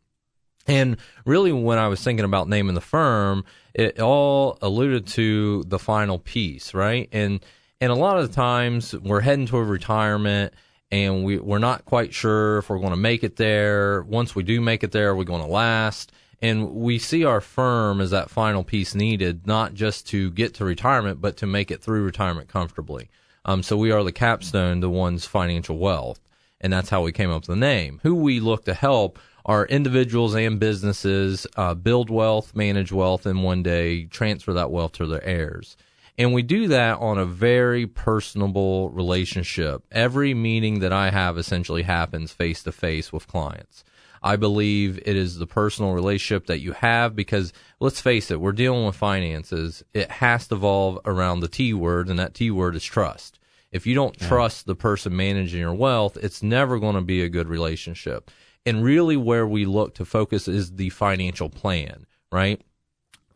And 0.69 0.99
really, 1.27 1.53
when 1.53 1.79
I 1.79 1.89
was 1.89 2.03
thinking 2.03 2.25
about 2.25 2.49
naming 2.49 2.77
the 2.77 2.81
firm, 2.81 3.45
it 3.75 3.99
all 3.99 4.57
alluded 4.63 5.09
to 5.09 5.65
the 5.65 5.81
final 5.81 6.21
piece, 6.21 6.75
right? 6.75 7.09
And 7.11 7.45
and 7.81 7.91
a 7.91 7.97
lot 7.97 8.19
of 8.19 8.29
the 8.29 8.35
times 8.35 8.95
we're 8.95 9.21
heading 9.21 9.47
toward 9.47 9.69
retirement 9.69 10.55
and 10.91 11.25
we, 11.25 11.39
we're 11.39 11.59
not 11.59 11.85
quite 11.85 12.15
sure 12.15 12.59
if 12.59 12.69
we're 12.69 12.79
going 12.79 12.91
to 12.91 12.97
make 12.97 13.25
it 13.25 13.37
there. 13.37 14.03
Once 14.03 14.35
we 14.35 14.43
do 14.43 14.61
make 14.61 14.85
it 14.85 14.93
there, 14.93 15.11
are 15.11 15.17
we 15.17 15.25
going 15.25 15.43
to 15.43 15.49
last? 15.49 16.13
And 16.41 16.75
we 16.75 16.99
see 16.99 17.25
our 17.25 17.41
firm 17.41 18.01
as 18.01 18.11
that 18.11 18.31
final 18.31 18.65
piece 18.65 18.95
needed, 18.95 19.47
not 19.47 19.75
just 19.75 20.07
to 20.09 20.31
get 20.31 20.55
to 20.55 20.65
retirement, 20.65 21.21
but 21.21 21.37
to 21.39 21.47
make 21.47 21.71
it 21.71 21.83
through 21.83 22.05
retirement 22.05 22.49
comfortably. 22.49 23.09
Um, 23.45 23.63
so 23.63 23.77
we 23.77 23.91
are 23.91 24.05
the 24.05 24.13
capstone 24.13 24.81
to 24.81 24.89
one's 24.89 25.27
financial 25.27 25.79
wealth. 25.79 26.21
And 26.61 26.73
that's 26.73 26.91
how 26.91 27.03
we 27.03 27.13
came 27.13 27.31
up 27.31 27.43
with 27.43 27.49
the 27.49 27.57
name. 27.57 28.01
Who 28.03 28.15
we 28.15 28.41
look 28.41 28.65
to 28.65 28.75
help 28.75 29.19
are 29.45 29.67
individuals 29.67 30.35
and 30.35 30.59
businesses 30.59 31.47
uh, 31.57 31.75
build 31.75 32.09
wealth, 32.09 32.55
manage 32.55 32.93
wealth, 32.93 33.27
and 33.27 33.43
one 33.43 33.63
day 33.63 34.05
transfer 34.05 34.53
that 34.55 34.71
wealth 34.71 34.93
to 34.93 35.07
their 35.07 35.25
heirs. 35.25 35.77
And 36.17 36.33
we 36.33 36.43
do 36.43 36.69
that 36.69 36.99
on 36.99 37.19
a 37.19 37.25
very 37.25 37.87
personable 37.87 38.91
relationship. 38.91 39.83
Every 39.91 40.33
meeting 40.33 40.81
that 40.81 40.93
I 40.93 41.11
have 41.11 41.37
essentially 41.37 41.83
happens 41.83 42.33
face 42.33 42.63
to 42.63 42.73
face 42.73 43.13
with 43.13 43.27
clients. 43.27 43.85
I 44.23 44.37
believe 44.37 44.99
it 45.05 45.17
is 45.17 45.37
the 45.37 45.47
personal 45.47 45.93
relationship 45.93 46.47
that 46.47 46.61
you 46.61 46.73
have 46.73 47.15
because 47.15 47.53
let's 47.79 48.01
face 48.01 48.31
it, 48.31 48.41
we're 48.41 48.53
dealing 48.53 48.87
with 48.87 48.97
finances. 48.97 49.85
It 49.93 50.11
has 50.11 50.49
to 50.49 50.55
evolve 50.55 51.01
around 51.05 51.41
the 51.41 51.49
T 51.49 51.75
word, 51.75 52.09
and 52.09 52.19
that 52.19 52.33
T 52.33 52.51
word 52.51 52.75
is 52.75 52.85
trust. 52.85 53.39
If 53.71 53.87
you 53.87 53.95
don't 53.95 54.17
yeah. 54.19 54.29
trust 54.29 54.65
the 54.65 54.77
person 54.77 55.15
managing 55.15 55.61
your 55.61 55.75
wealth, 55.75 56.17
it's 56.17 56.43
never 56.43 56.79
going 56.79 56.95
to 56.95 57.03
be 57.03 57.23
a 57.23 57.29
good 57.29 57.49
relationship. 57.49 58.31
And 58.65 58.83
really, 58.83 59.19
where 59.19 59.47
we 59.47 59.67
look 59.67 59.97
to 59.97 60.07
focus 60.07 60.49
is 60.49 60.77
the 60.77 60.89
financial 60.89 61.51
plan, 61.51 62.07
right? 62.33 62.63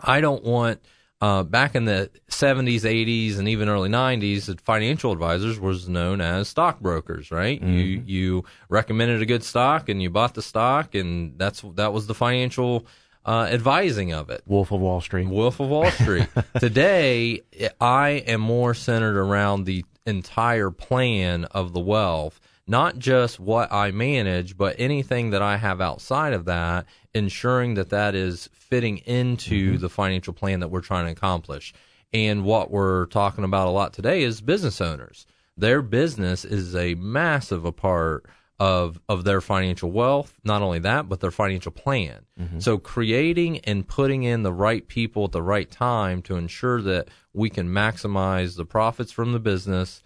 I 0.00 0.22
don't 0.22 0.44
want 0.44 0.80
uh, 1.20 1.42
back 1.42 1.74
in 1.74 1.84
the 1.84 2.10
70s, 2.30 2.82
80s, 2.82 3.38
and 3.38 3.48
even 3.48 3.68
early 3.68 3.88
90s, 3.88 4.60
financial 4.60 5.12
advisors 5.12 5.58
was 5.58 5.88
known 5.88 6.20
as 6.20 6.48
stockbrokers, 6.48 7.30
right? 7.30 7.60
Mm-hmm. 7.60 7.72
You 7.72 8.02
you 8.06 8.44
recommended 8.68 9.20
a 9.20 9.26
good 9.26 9.42
stock 9.42 9.88
and 9.88 10.00
you 10.00 10.10
bought 10.10 10.34
the 10.34 10.42
stock, 10.42 10.94
and 10.94 11.38
that's 11.38 11.62
that 11.74 11.92
was 11.92 12.06
the 12.06 12.14
financial 12.14 12.86
uh, 13.26 13.48
advising 13.50 14.12
of 14.12 14.30
it. 14.30 14.42
Wolf 14.46 14.70
of 14.70 14.80
Wall 14.80 15.00
Street. 15.00 15.28
Wolf 15.28 15.58
of 15.58 15.68
Wall 15.68 15.90
Street. 15.90 16.28
Today, 16.60 17.42
I 17.80 18.10
am 18.26 18.40
more 18.40 18.72
centered 18.72 19.16
around 19.16 19.64
the 19.64 19.84
entire 20.06 20.70
plan 20.70 21.44
of 21.46 21.72
the 21.72 21.80
wealth 21.80 22.40
not 22.68 22.98
just 22.98 23.40
what 23.40 23.72
I 23.72 23.90
manage, 23.90 24.56
but 24.56 24.76
anything 24.78 25.30
that 25.30 25.42
I 25.42 25.56
have 25.56 25.80
outside 25.80 26.34
of 26.34 26.44
that, 26.44 26.86
ensuring 27.14 27.74
that 27.74 27.88
that 27.90 28.14
is 28.14 28.48
fitting 28.52 28.98
into 28.98 29.72
mm-hmm. 29.72 29.80
the 29.80 29.88
financial 29.88 30.34
plan 30.34 30.60
that 30.60 30.68
we're 30.68 30.82
trying 30.82 31.06
to 31.06 31.12
accomplish. 31.12 31.72
And 32.12 32.44
what 32.44 32.70
we're 32.70 33.06
talking 33.06 33.44
about 33.44 33.68
a 33.68 33.70
lot 33.70 33.92
today 33.92 34.22
is 34.22 34.40
business 34.40 34.80
owners. 34.80 35.26
Their 35.56 35.82
business 35.82 36.44
is 36.44 36.76
a 36.76 36.94
massive 36.94 37.64
a 37.64 37.72
part 37.72 38.26
of 38.60 39.00
of 39.08 39.24
their 39.24 39.40
financial 39.40 39.90
wealth. 39.90 40.34
Not 40.44 40.62
only 40.62 40.80
that, 40.80 41.08
but 41.08 41.20
their 41.20 41.30
financial 41.30 41.72
plan. 41.72 42.26
Mm-hmm. 42.38 42.58
So 42.58 42.78
creating 42.78 43.60
and 43.60 43.86
putting 43.86 44.24
in 44.24 44.42
the 44.42 44.52
right 44.52 44.86
people 44.86 45.24
at 45.24 45.32
the 45.32 45.42
right 45.42 45.70
time 45.70 46.22
to 46.22 46.36
ensure 46.36 46.82
that 46.82 47.08
we 47.32 47.50
can 47.50 47.68
maximize 47.68 48.56
the 48.56 48.64
profits 48.64 49.12
from 49.12 49.32
the 49.32 49.38
business 49.38 50.02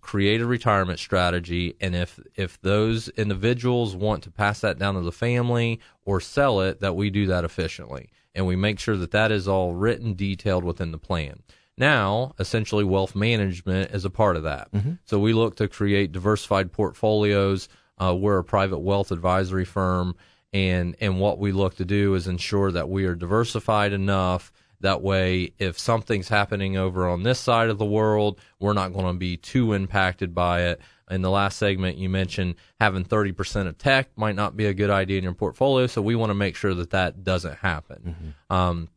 create 0.00 0.40
a 0.40 0.46
retirement 0.46 0.98
strategy, 0.98 1.76
and 1.80 1.94
if 1.94 2.18
if 2.34 2.60
those 2.60 3.08
individuals 3.10 3.94
want 3.94 4.22
to 4.24 4.30
pass 4.30 4.60
that 4.60 4.78
down 4.78 4.94
to 4.94 5.00
the 5.00 5.12
family 5.12 5.80
or 6.04 6.20
sell 6.20 6.60
it, 6.60 6.80
that 6.80 6.96
we 6.96 7.10
do 7.10 7.26
that 7.26 7.44
efficiently, 7.44 8.10
and 8.34 8.46
we 8.46 8.56
make 8.56 8.78
sure 8.78 8.96
that 8.96 9.10
that 9.10 9.30
is 9.30 9.46
all 9.48 9.74
written, 9.74 10.14
detailed 10.14 10.64
within 10.64 10.92
the 10.92 10.98
plan. 10.98 11.42
Now, 11.76 12.34
essentially, 12.38 12.84
wealth 12.84 13.14
management 13.14 13.92
is 13.92 14.04
a 14.04 14.10
part 14.10 14.36
of 14.36 14.42
that. 14.42 14.70
Mm-hmm. 14.72 14.92
So 15.04 15.18
we 15.18 15.32
look 15.32 15.56
to 15.56 15.68
create 15.68 16.12
diversified 16.12 16.72
portfolios. 16.72 17.68
Uh, 17.96 18.14
we're 18.14 18.38
a 18.38 18.44
private 18.44 18.80
wealth 18.80 19.10
advisory 19.10 19.64
firm, 19.64 20.14
and 20.52 20.96
and 21.00 21.20
what 21.20 21.38
we 21.38 21.52
look 21.52 21.76
to 21.76 21.84
do 21.84 22.14
is 22.14 22.26
ensure 22.26 22.70
that 22.72 22.88
we 22.88 23.04
are 23.04 23.14
diversified 23.14 23.92
enough 23.92 24.52
that 24.80 25.02
way, 25.02 25.52
if 25.58 25.78
something's 25.78 26.28
happening 26.28 26.76
over 26.76 27.08
on 27.08 27.22
this 27.22 27.38
side 27.38 27.68
of 27.68 27.78
the 27.78 27.84
world, 27.84 28.40
we're 28.58 28.72
not 28.72 28.92
going 28.92 29.06
to 29.06 29.18
be 29.18 29.36
too 29.36 29.72
impacted 29.72 30.34
by 30.34 30.62
it. 30.62 30.80
In 31.10 31.22
the 31.22 31.30
last 31.30 31.58
segment, 31.58 31.98
you 31.98 32.08
mentioned 32.08 32.54
having 32.80 33.04
30% 33.04 33.66
of 33.66 33.76
tech 33.78 34.08
might 34.16 34.36
not 34.36 34.56
be 34.56 34.66
a 34.66 34.74
good 34.74 34.90
idea 34.90 35.18
in 35.18 35.24
your 35.24 35.34
portfolio. 35.34 35.86
So 35.86 36.00
we 36.00 36.14
want 36.14 36.30
to 36.30 36.34
make 36.34 36.56
sure 36.56 36.72
that 36.74 36.90
that 36.90 37.24
doesn't 37.24 37.56
happen. 37.56 38.34
Mm-hmm. 38.50 38.54
Um, 38.54 38.88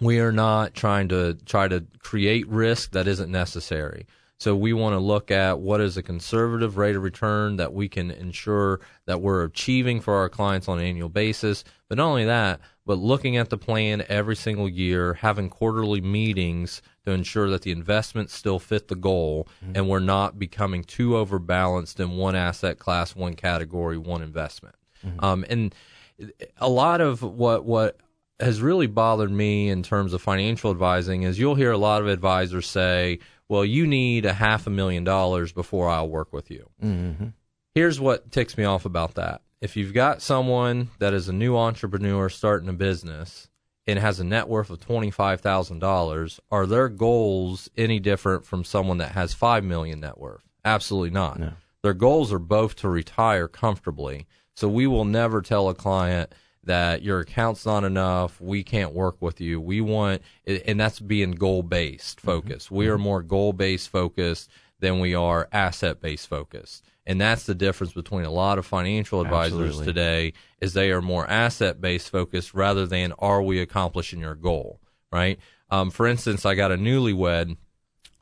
we 0.00 0.20
are 0.20 0.32
not 0.32 0.74
trying 0.74 1.08
to 1.08 1.34
try 1.44 1.68
to 1.68 1.84
create 1.98 2.46
risk 2.48 2.92
that 2.92 3.08
isn't 3.08 3.30
necessary. 3.30 4.06
So 4.38 4.54
we 4.54 4.74
want 4.74 4.92
to 4.92 4.98
look 4.98 5.30
at 5.30 5.60
what 5.60 5.80
is 5.80 5.96
a 5.96 6.02
conservative 6.02 6.76
rate 6.76 6.94
of 6.94 7.02
return 7.02 7.56
that 7.56 7.72
we 7.72 7.88
can 7.88 8.10
ensure 8.10 8.80
that 9.06 9.22
we're 9.22 9.44
achieving 9.44 10.00
for 10.00 10.14
our 10.14 10.28
clients 10.28 10.68
on 10.68 10.78
an 10.78 10.84
annual 10.84 11.08
basis. 11.08 11.64
But 11.88 11.98
not 11.98 12.08
only 12.08 12.26
that, 12.26 12.60
but 12.86 12.98
looking 12.98 13.36
at 13.36 13.50
the 13.50 13.58
plan 13.58 14.04
every 14.08 14.36
single 14.36 14.68
year, 14.68 15.14
having 15.14 15.50
quarterly 15.50 16.00
meetings 16.00 16.80
to 17.04 17.10
ensure 17.10 17.50
that 17.50 17.62
the 17.62 17.72
investments 17.72 18.32
still 18.32 18.60
fit 18.60 18.86
the 18.86 18.94
goal 18.94 19.48
mm-hmm. 19.62 19.72
and 19.74 19.88
we're 19.88 19.98
not 19.98 20.38
becoming 20.38 20.84
too 20.84 21.16
overbalanced 21.16 21.98
in 21.98 22.12
one 22.12 22.36
asset 22.36 22.78
class, 22.78 23.16
one 23.16 23.34
category, 23.34 23.98
one 23.98 24.22
investment. 24.22 24.76
Mm-hmm. 25.04 25.24
Um, 25.24 25.44
and 25.50 25.74
a 26.58 26.68
lot 26.68 27.00
of 27.00 27.22
what, 27.22 27.64
what 27.64 27.98
has 28.38 28.62
really 28.62 28.86
bothered 28.86 29.32
me 29.32 29.68
in 29.68 29.82
terms 29.82 30.12
of 30.12 30.22
financial 30.22 30.70
advising 30.70 31.24
is 31.24 31.38
you'll 31.40 31.56
hear 31.56 31.72
a 31.72 31.78
lot 31.78 32.02
of 32.02 32.08
advisors 32.08 32.68
say, 32.68 33.18
well, 33.48 33.64
you 33.64 33.86
need 33.86 34.24
a 34.24 34.32
half 34.32 34.66
a 34.66 34.70
million 34.70 35.02
dollars 35.02 35.52
before 35.52 35.88
I'll 35.88 36.08
work 36.08 36.32
with 36.32 36.50
you. 36.52 36.68
Mm-hmm. 36.82 37.28
Here's 37.74 37.98
what 37.98 38.30
ticks 38.30 38.56
me 38.56 38.64
off 38.64 38.84
about 38.84 39.14
that. 39.16 39.42
If 39.60 39.76
you've 39.76 39.94
got 39.94 40.22
someone 40.22 40.90
that 40.98 41.14
is 41.14 41.28
a 41.28 41.32
new 41.32 41.56
entrepreneur 41.56 42.28
starting 42.28 42.68
a 42.68 42.74
business 42.74 43.48
and 43.86 43.98
has 43.98 44.20
a 44.20 44.24
net 44.24 44.48
worth 44.48 44.70
of 44.70 44.80
$25,000, 44.80 46.40
are 46.50 46.66
their 46.66 46.88
goals 46.88 47.68
any 47.76 47.98
different 47.98 48.44
from 48.44 48.64
someone 48.64 48.98
that 48.98 49.12
has 49.12 49.32
5 49.32 49.64
million 49.64 50.00
net 50.00 50.18
worth? 50.18 50.42
Absolutely 50.64 51.10
not. 51.10 51.38
No. 51.38 51.52
Their 51.82 51.94
goals 51.94 52.32
are 52.32 52.38
both 52.38 52.76
to 52.76 52.88
retire 52.88 53.48
comfortably. 53.48 54.26
So 54.54 54.68
we 54.68 54.86
will 54.86 55.04
never 55.04 55.42
tell 55.42 55.68
a 55.68 55.74
client– 55.74 56.32
that 56.66 57.02
your 57.02 57.20
account's 57.20 57.64
not 57.64 57.84
enough. 57.84 58.40
We 58.40 58.62
can't 58.62 58.92
work 58.92 59.22
with 59.22 59.40
you. 59.40 59.60
We 59.60 59.80
want, 59.80 60.22
and 60.44 60.78
that's 60.78 61.00
being 61.00 61.30
goal 61.32 61.62
based 61.62 62.20
focused. 62.20 62.66
Mm-hmm. 62.66 62.76
We 62.76 62.88
are 62.88 62.94
mm-hmm. 62.94 63.02
more 63.02 63.22
goal 63.22 63.52
based 63.52 63.88
focused 63.88 64.50
than 64.80 65.00
we 65.00 65.14
are 65.14 65.48
asset 65.52 66.00
based 66.00 66.28
focused. 66.28 66.84
And 67.06 67.20
that's 67.20 67.44
the 67.44 67.54
difference 67.54 67.92
between 67.92 68.24
a 68.24 68.30
lot 68.30 68.58
of 68.58 68.66
financial 68.66 69.20
advisors 69.20 69.78
Absolutely. 69.78 69.86
today 69.86 70.32
is 70.60 70.72
they 70.72 70.90
are 70.90 71.00
more 71.00 71.28
asset 71.30 71.80
based 71.80 72.10
focused 72.10 72.52
rather 72.52 72.86
than 72.86 73.12
are 73.18 73.42
we 73.42 73.60
accomplishing 73.60 74.20
your 74.20 74.34
goal, 74.34 74.80
right? 75.12 75.38
Um, 75.70 75.90
for 75.90 76.06
instance, 76.06 76.44
I 76.44 76.54
got 76.54 76.72
a 76.72 76.76
newlywed 76.76 77.56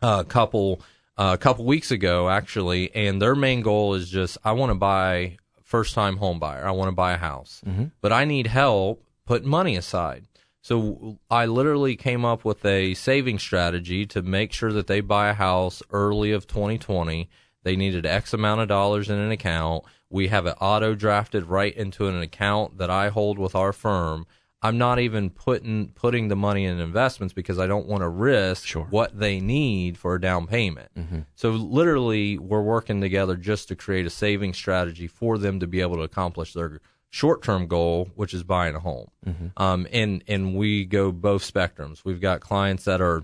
uh, 0.03 0.25
couple 0.25 0.83
uh, 1.17 1.31
a 1.35 1.38
couple 1.38 1.64
weeks 1.64 1.91
ago 1.91 2.29
actually, 2.29 2.95
and 2.95 3.23
their 3.23 3.35
main 3.35 3.62
goal 3.62 3.95
is 3.95 4.11
just 4.11 4.37
I 4.45 4.53
want 4.53 4.71
to 4.71 4.75
buy 4.75 5.38
first 5.62 5.95
time 5.95 6.19
home 6.19 6.38
buyer. 6.38 6.67
I 6.67 6.73
want 6.73 6.88
to 6.88 6.95
buy 6.95 7.12
a 7.12 7.19
house, 7.19 7.62
mm-hmm. 7.67 7.87
but 8.03 8.12
I 8.12 8.25
need 8.25 8.47
help 8.47 9.03
putting 9.25 9.49
money 9.49 9.76
aside. 9.76 10.26
So 10.61 11.19
I 11.31 11.45
literally 11.45 11.95
came 11.95 12.25
up 12.25 12.45
with 12.45 12.64
a 12.64 12.95
saving 12.95 13.38
strategy 13.38 14.07
to 14.07 14.23
make 14.23 14.53
sure 14.53 14.73
that 14.73 14.87
they 14.87 15.00
buy 15.00 15.29
a 15.29 15.35
house 15.35 15.83
early 15.90 16.33
of 16.33 16.47
2020. 16.47 17.29
They 17.64 17.77
needed 17.77 18.07
X 18.07 18.33
amount 18.33 18.61
of 18.61 18.68
dollars 18.68 19.11
in 19.11 19.18
an 19.18 19.33
account. 19.33 19.85
We 20.09 20.29
have 20.29 20.46
it 20.46 20.57
auto 20.61 20.94
drafted 20.94 21.44
right 21.46 21.74
into 21.74 22.07
an 22.07 22.20
account 22.20 22.79
that 22.79 22.90
I 22.90 23.09
hold 23.09 23.38
with 23.38 23.57
our 23.57 23.72
firm. 23.72 24.27
I'm 24.62 24.79
not 24.79 24.98
even 24.98 25.29
putting 25.29 25.88
putting 25.88 26.29
the 26.29 26.37
money 26.37 26.64
in 26.64 26.81
investments 26.81 27.35
because 27.35 27.59
I 27.59 27.66
don't 27.66 27.87
want 27.87 28.03
to 28.03 28.09
risk 28.09 28.64
sure. 28.64 28.87
what 28.88 29.18
they 29.18 29.38
need 29.38 29.98
for 29.98 30.14
a 30.14 30.20
down 30.20 30.46
payment. 30.46 30.88
Mm-hmm. 30.96 31.20
So 31.35 31.50
literally, 31.50 32.38
we're 32.38 32.62
working 32.62 33.03
together 33.03 33.37
just 33.37 33.68
to 33.68 33.77
create 33.77 34.07
a 34.07 34.11
saving 34.11 34.55
strategy 34.55 35.07
for 35.07 35.37
them 35.37 35.61
to 35.61 35.66
be 35.66 35.83
able 35.83 35.96
to 35.96 36.03
accomplish 36.03 36.55
their 36.55 36.81
short 37.11 37.42
term 37.42 37.66
goal, 37.66 38.11
which 38.14 38.33
is 38.33 38.42
buying 38.42 38.74
a 38.74 38.81
home. 38.81 39.09
Mm-hmm. 39.27 39.62
Um, 39.62 39.87
and 39.92 40.24
and 40.29 40.57
we 40.57 40.87
go 40.87 41.12
both 41.12 41.42
spectrums. 41.42 42.03
We've 42.03 42.20
got 42.20 42.40
clients 42.40 42.85
that 42.85 43.03
are 43.03 43.22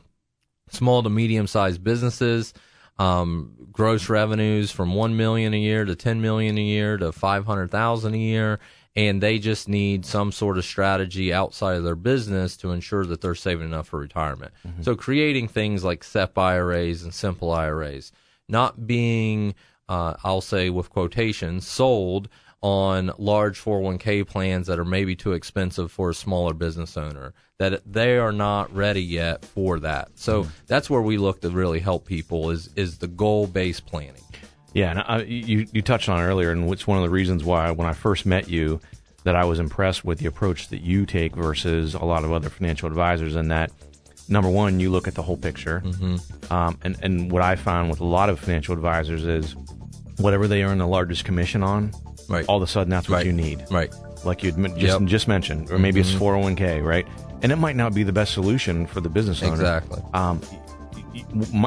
small 0.68 1.02
to 1.02 1.08
medium 1.08 1.46
sized 1.46 1.82
businesses. 1.82 2.52
Um, 2.98 3.56
gross 3.72 4.10
revenues 4.10 4.70
from 4.70 4.94
one 4.94 5.16
million 5.16 5.54
a 5.54 5.58
year 5.58 5.84
to 5.86 5.96
ten 5.96 6.20
million 6.20 6.58
a 6.58 6.62
year 6.62 6.98
to 6.98 7.12
five 7.12 7.46
hundred 7.46 7.70
thousand 7.70 8.14
a 8.14 8.18
year, 8.18 8.60
and 8.94 9.22
they 9.22 9.38
just 9.38 9.68
need 9.68 10.04
some 10.04 10.32
sort 10.32 10.58
of 10.58 10.64
strategy 10.64 11.32
outside 11.32 11.76
of 11.76 11.84
their 11.84 11.94
business 11.94 12.56
to 12.58 12.72
ensure 12.72 13.06
that 13.06 13.20
they're 13.20 13.34
saving 13.34 13.68
enough 13.68 13.88
for 13.88 13.98
retirement. 14.00 14.52
Mm-hmm. 14.66 14.82
So 14.82 14.96
creating 14.96 15.48
things 15.48 15.82
like 15.84 16.04
SEP 16.04 16.36
IRAs 16.36 17.02
and 17.02 17.14
simple 17.14 17.52
IRAs, 17.52 18.12
not 18.48 18.86
being, 18.86 19.54
uh, 19.88 20.14
I'll 20.22 20.40
say 20.42 20.68
with 20.68 20.90
quotations, 20.90 21.66
sold 21.66 22.28
on 22.62 23.10
large 23.16 23.58
401k 23.60 24.26
plans 24.26 24.66
that 24.66 24.78
are 24.78 24.84
maybe 24.84 25.16
too 25.16 25.32
expensive 25.32 25.90
for 25.90 26.10
a 26.10 26.14
smaller 26.14 26.52
business 26.52 26.96
owner 26.96 27.32
that 27.58 27.80
they 27.90 28.18
are 28.18 28.32
not 28.32 28.74
ready 28.74 29.02
yet 29.02 29.44
for 29.44 29.80
that 29.80 30.10
so 30.14 30.42
mm-hmm. 30.42 30.50
that's 30.66 30.90
where 30.90 31.00
we 31.00 31.16
look 31.16 31.40
to 31.40 31.48
really 31.48 31.80
help 31.80 32.04
people 32.04 32.50
is 32.50 32.68
is 32.76 32.98
the 32.98 33.08
goal 33.08 33.46
based 33.46 33.86
planning 33.86 34.22
yeah, 34.72 34.90
and 34.90 35.00
I, 35.00 35.22
you 35.22 35.66
you 35.72 35.82
touched 35.82 36.08
on 36.08 36.20
it 36.20 36.24
earlier, 36.24 36.52
and 36.52 36.70
it's 36.72 36.86
one 36.86 36.98
of 36.98 37.02
the 37.02 37.10
reasons 37.10 37.44
why 37.44 37.70
when 37.70 37.86
I 37.86 37.92
first 37.92 38.24
met 38.24 38.48
you, 38.48 38.80
that 39.24 39.34
I 39.34 39.44
was 39.44 39.58
impressed 39.58 40.04
with 40.04 40.18
the 40.18 40.26
approach 40.26 40.68
that 40.68 40.80
you 40.80 41.06
take 41.06 41.34
versus 41.34 41.94
a 41.94 42.04
lot 42.04 42.24
of 42.24 42.32
other 42.32 42.48
financial 42.48 42.86
advisors, 42.86 43.34
and 43.34 43.50
that 43.50 43.72
number 44.28 44.48
one, 44.48 44.78
you 44.78 44.90
look 44.90 45.08
at 45.08 45.14
the 45.14 45.22
whole 45.22 45.36
picture, 45.36 45.82
mm-hmm. 45.84 46.52
um, 46.52 46.78
and 46.82 46.96
and 47.02 47.32
what 47.32 47.42
I 47.42 47.56
found 47.56 47.90
with 47.90 48.00
a 48.00 48.04
lot 48.04 48.30
of 48.30 48.38
financial 48.38 48.74
advisors 48.74 49.24
is 49.24 49.56
whatever 50.18 50.46
they 50.46 50.62
earn 50.62 50.78
the 50.78 50.86
largest 50.86 51.24
commission 51.24 51.62
on, 51.62 51.92
right. 52.30 52.46
all 52.48 52.56
of 52.56 52.62
a 52.62 52.66
sudden 52.66 52.90
that's 52.90 53.08
what 53.08 53.16
right. 53.16 53.26
you 53.26 53.32
need, 53.32 53.64
right? 53.70 53.94
Like 54.24 54.42
you 54.42 54.52
just 54.52 55.00
yep. 55.00 55.02
just 55.04 55.28
mentioned, 55.28 55.70
or 55.70 55.78
maybe 55.78 56.00
mm-hmm. 56.00 56.14
it's 56.14 56.22
401k, 56.22 56.84
right? 56.84 57.06
And 57.42 57.52
it 57.52 57.56
might 57.56 57.76
not 57.76 57.94
be 57.94 58.02
the 58.02 58.12
best 58.12 58.32
solution 58.32 58.86
for 58.86 59.00
the 59.00 59.08
business 59.08 59.42
owner. 59.42 59.54
Exactly. 59.54 60.02
Um, 60.14 60.40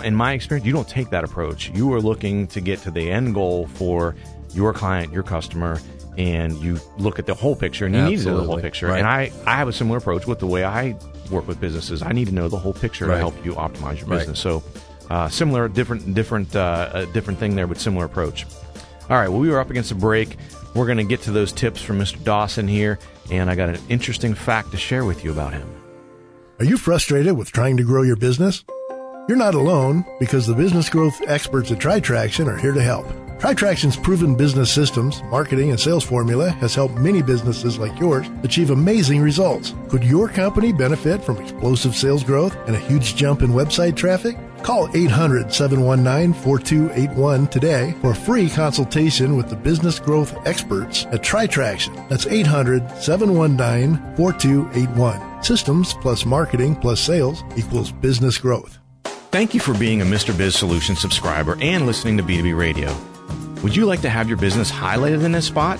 in 0.03 0.15
my 0.15 0.33
experience, 0.33 0.65
you 0.65 0.73
don't 0.73 0.87
take 0.87 1.09
that 1.09 1.23
approach. 1.23 1.69
You 1.71 1.91
are 1.93 2.01
looking 2.01 2.47
to 2.47 2.61
get 2.61 2.79
to 2.79 2.91
the 2.91 3.11
end 3.11 3.33
goal 3.33 3.67
for 3.67 4.15
your 4.53 4.73
client, 4.73 5.11
your 5.11 5.23
customer, 5.23 5.79
and 6.17 6.53
you 6.57 6.79
look 6.97 7.19
at 7.19 7.25
the 7.25 7.33
whole 7.33 7.55
picture 7.55 7.85
and 7.85 7.95
you 7.95 8.01
Absolutely. 8.01 8.17
need 8.17 8.23
to 8.23 8.31
know 8.31 8.41
the 8.41 8.47
whole 8.47 8.61
picture. 8.61 8.87
Right. 8.87 8.99
And 8.99 9.07
I, 9.07 9.31
I 9.45 9.57
have 9.57 9.67
a 9.67 9.73
similar 9.73 9.97
approach 9.97 10.27
with 10.27 10.39
the 10.39 10.47
way 10.47 10.63
I 10.63 10.95
work 11.31 11.47
with 11.47 11.59
businesses. 11.59 12.01
I 12.01 12.11
need 12.11 12.27
to 12.27 12.33
know 12.33 12.47
the 12.49 12.57
whole 12.57 12.73
picture 12.73 13.07
right. 13.07 13.15
to 13.15 13.19
help 13.19 13.45
you 13.45 13.53
optimize 13.53 13.99
your 13.99 14.09
business. 14.09 14.45
Right. 14.45 14.61
So, 14.61 14.63
uh, 15.09 15.27
similar, 15.27 15.67
different, 15.67 16.13
different, 16.13 16.55
uh, 16.55 17.05
different 17.05 17.39
thing 17.39 17.55
there, 17.55 17.67
but 17.67 17.77
similar 17.77 18.05
approach. 18.05 18.45
All 19.09 19.17
right. 19.17 19.27
Well, 19.27 19.39
we 19.39 19.49
were 19.49 19.59
up 19.59 19.69
against 19.69 19.91
a 19.91 19.95
break. 19.95 20.37
We're 20.75 20.85
going 20.85 20.97
to 20.97 21.03
get 21.03 21.21
to 21.23 21.31
those 21.31 21.51
tips 21.51 21.81
from 21.81 21.99
Mr. 21.99 22.23
Dawson 22.23 22.67
here, 22.67 22.97
and 23.31 23.49
I 23.49 23.55
got 23.55 23.69
an 23.69 23.79
interesting 23.89 24.33
fact 24.33 24.71
to 24.71 24.77
share 24.77 25.05
with 25.05 25.23
you 25.23 25.31
about 25.31 25.53
him. 25.53 25.69
Are 26.59 26.65
you 26.65 26.77
frustrated 26.77 27.37
with 27.37 27.51
trying 27.51 27.77
to 27.77 27.83
grow 27.83 28.03
your 28.03 28.15
business? 28.15 28.63
You're 29.27 29.37
not 29.37 29.55
alone 29.55 30.05
because 30.19 30.47
the 30.47 30.53
business 30.55 30.89
growth 30.89 31.21
experts 31.27 31.71
at 31.71 31.79
TriTraction 31.79 32.47
are 32.47 32.57
here 32.57 32.73
to 32.73 32.81
help. 32.81 33.05
TriTraction's 33.39 33.97
proven 33.97 34.35
business 34.35 34.71
systems, 34.71 35.21
marketing, 35.23 35.71
and 35.71 35.79
sales 35.79 36.03
formula 36.03 36.49
has 36.49 36.75
helped 36.75 36.95
many 36.95 37.21
businesses 37.21 37.77
like 37.77 37.99
yours 37.99 38.27
achieve 38.43 38.69
amazing 38.69 39.21
results. 39.21 39.75
Could 39.89 40.03
your 40.03 40.29
company 40.29 40.71
benefit 40.71 41.21
from 41.23 41.37
explosive 41.37 41.95
sales 41.95 42.23
growth 42.23 42.55
and 42.67 42.75
a 42.75 42.79
huge 42.79 43.15
jump 43.15 43.41
in 43.41 43.49
website 43.49 43.95
traffic? 43.95 44.37
Call 44.63 44.89
800 44.95 45.53
719 45.53 46.33
4281 46.41 47.47
today 47.47 47.93
for 48.01 48.11
a 48.11 48.15
free 48.15 48.49
consultation 48.49 49.35
with 49.35 49.49
the 49.49 49.57
business 49.57 49.99
growth 49.99 50.33
experts 50.47 51.05
at 51.07 51.21
TriTraction. 51.21 52.07
That's 52.07 52.25
800 52.25 52.89
719 52.91 54.15
4281. 54.15 55.43
Systems 55.43 55.93
plus 55.95 56.25
marketing 56.25 56.77
plus 56.77 57.01
sales 57.01 57.43
equals 57.57 57.91
business 57.91 58.37
growth. 58.37 58.79
Thank 59.31 59.53
you 59.53 59.59
for 59.59 59.77
being 59.77 60.01
a 60.01 60.05
Mr. 60.05 60.35
Biz 60.37 60.55
Solution 60.55 60.95
subscriber 60.95 61.57
and 61.59 61.85
listening 61.85 62.15
to 62.17 62.23
B2B 62.23 62.57
Radio. 62.57 62.95
Would 63.63 63.75
you 63.75 63.85
like 63.85 64.01
to 64.01 64.09
have 64.09 64.29
your 64.29 64.37
business 64.37 64.71
highlighted 64.71 65.23
in 65.23 65.33
this 65.33 65.47
spot? 65.47 65.79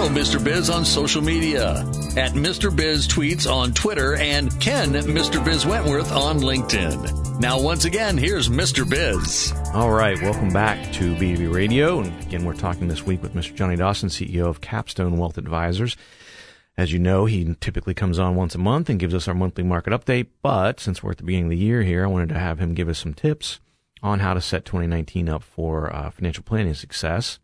Follow 0.00 0.12
Mr. 0.12 0.42
Biz 0.42 0.70
on 0.70 0.82
social 0.86 1.20
media 1.20 1.72
at 2.16 2.32
Mr. 2.32 2.74
Biz 2.74 3.06
Tweets 3.06 3.46
on 3.46 3.74
Twitter 3.74 4.16
and 4.16 4.58
Ken 4.58 4.92
Mr. 4.92 5.44
Biz 5.44 5.66
Wentworth 5.66 6.10
on 6.10 6.38
LinkedIn. 6.38 7.38
Now, 7.38 7.60
once 7.60 7.84
again, 7.84 8.16
here's 8.16 8.48
Mr. 8.48 8.88
Biz. 8.88 9.52
All 9.74 9.90
right, 9.90 10.18
welcome 10.22 10.48
back 10.48 10.90
to 10.94 11.14
B2B 11.16 11.52
Radio. 11.52 12.00
And 12.00 12.22
again, 12.22 12.46
we're 12.46 12.54
talking 12.54 12.88
this 12.88 13.04
week 13.04 13.22
with 13.22 13.34
Mr. 13.34 13.54
Johnny 13.54 13.76
Dawson, 13.76 14.08
CEO 14.08 14.46
of 14.46 14.62
Capstone 14.62 15.18
Wealth 15.18 15.36
Advisors. 15.36 15.98
As 16.78 16.94
you 16.94 16.98
know, 16.98 17.26
he 17.26 17.54
typically 17.60 17.92
comes 17.92 18.18
on 18.18 18.36
once 18.36 18.54
a 18.54 18.58
month 18.58 18.88
and 18.88 18.98
gives 18.98 19.12
us 19.12 19.28
our 19.28 19.34
monthly 19.34 19.64
market 19.64 19.92
update. 19.92 20.28
But 20.40 20.80
since 20.80 21.02
we're 21.02 21.10
at 21.10 21.18
the 21.18 21.24
beginning 21.24 21.48
of 21.48 21.50
the 21.50 21.58
year 21.58 21.82
here, 21.82 22.04
I 22.04 22.08
wanted 22.08 22.30
to 22.30 22.38
have 22.38 22.58
him 22.58 22.72
give 22.72 22.88
us 22.88 22.98
some 22.98 23.12
tips 23.12 23.60
on 24.02 24.20
how 24.20 24.32
to 24.32 24.40
set 24.40 24.64
2019 24.64 25.28
up 25.28 25.42
for 25.42 25.94
uh, 25.94 26.08
financial 26.10 26.42
planning 26.42 26.72
success 26.72 27.38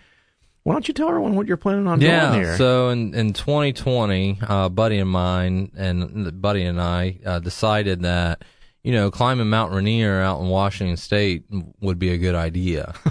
why 0.63 0.74
don't 0.74 0.88
you 0.88 0.94
tell 0.94 1.10
everyone 1.10 1.36
what 1.36 1.46
you're 1.46 1.58
planning 1.58 1.88
on 1.88 2.02
yeah, 2.02 2.32
doing 2.32 2.41
here? 2.41 2.58
So 2.58 2.89
in 2.89 3.13
in 3.13 3.34
2020, 3.34 4.39
uh, 4.41 4.70
buddy 4.70 5.00
of 5.00 5.08
mine 5.08 5.72
and 5.76 6.41
buddy 6.41 6.63
and 6.63 6.82
I 6.82 7.20
uh, 7.26 7.39
decided 7.39 8.02
that 8.02 8.44
you 8.84 8.91
know, 8.91 9.12
climbing 9.12 9.50
Mount 9.50 9.74
Rainier 9.74 10.22
out 10.22 10.41
in 10.41 10.48
Washington 10.48 10.98
State 10.98 11.46
would 11.80 12.00
be 12.00 12.12
a 12.12 12.17
good 12.17 12.36
idea. 12.36 12.94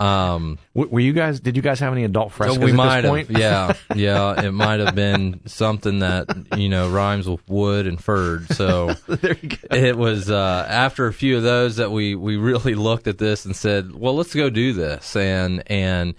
Um, 0.00 0.58
were 0.74 1.00
you 1.00 1.12
guys? 1.12 1.40
Did 1.40 1.56
you 1.56 1.62
guys 1.62 1.80
have 1.80 1.92
any 1.92 2.04
adult 2.04 2.32
frescoes? 2.32 2.58
We 2.58 2.72
might 2.72 3.04
have. 3.04 3.30
Yeah, 3.30 3.74
yeah. 3.94 4.44
It 4.44 4.52
might 4.52 4.80
have 4.80 4.94
been 4.94 5.40
something 5.46 6.00
that 6.00 6.26
you 6.56 6.68
know 6.68 6.90
rhymes 6.90 7.28
with 7.28 7.46
wood 7.48 7.86
and 7.86 8.02
furred. 8.02 8.48
So 8.50 8.94
it 9.08 9.96
was 9.96 10.30
uh, 10.30 10.66
after 10.68 11.06
a 11.06 11.12
few 11.12 11.36
of 11.36 11.42
those 11.42 11.76
that 11.76 11.90
we 11.90 12.14
we 12.14 12.36
really 12.36 12.74
looked 12.74 13.06
at 13.06 13.18
this 13.18 13.44
and 13.44 13.54
said, 13.54 13.94
well, 13.94 14.14
let's 14.14 14.34
go 14.34 14.50
do 14.50 14.72
this 14.72 15.16
and 15.16 15.62
and 15.70 16.14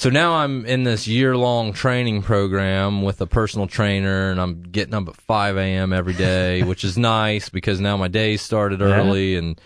so 0.00 0.08
now 0.08 0.36
I'm 0.36 0.64
in 0.64 0.84
this 0.84 1.06
year 1.06 1.36
long 1.36 1.74
training 1.74 2.22
program 2.22 3.02
with 3.02 3.20
a 3.20 3.26
personal 3.26 3.66
trainer, 3.66 4.30
and 4.30 4.40
I'm 4.40 4.62
getting 4.62 4.94
up 4.94 5.08
at 5.08 5.16
5 5.16 5.58
a.m. 5.58 5.92
every 5.92 6.14
day, 6.14 6.62
which 6.64 6.84
is 6.84 6.96
nice 6.96 7.50
because 7.50 7.80
now 7.80 7.98
my 7.98 8.08
day 8.08 8.38
started 8.38 8.80
early, 8.80 9.32
yeah. 9.32 9.40
and 9.40 9.60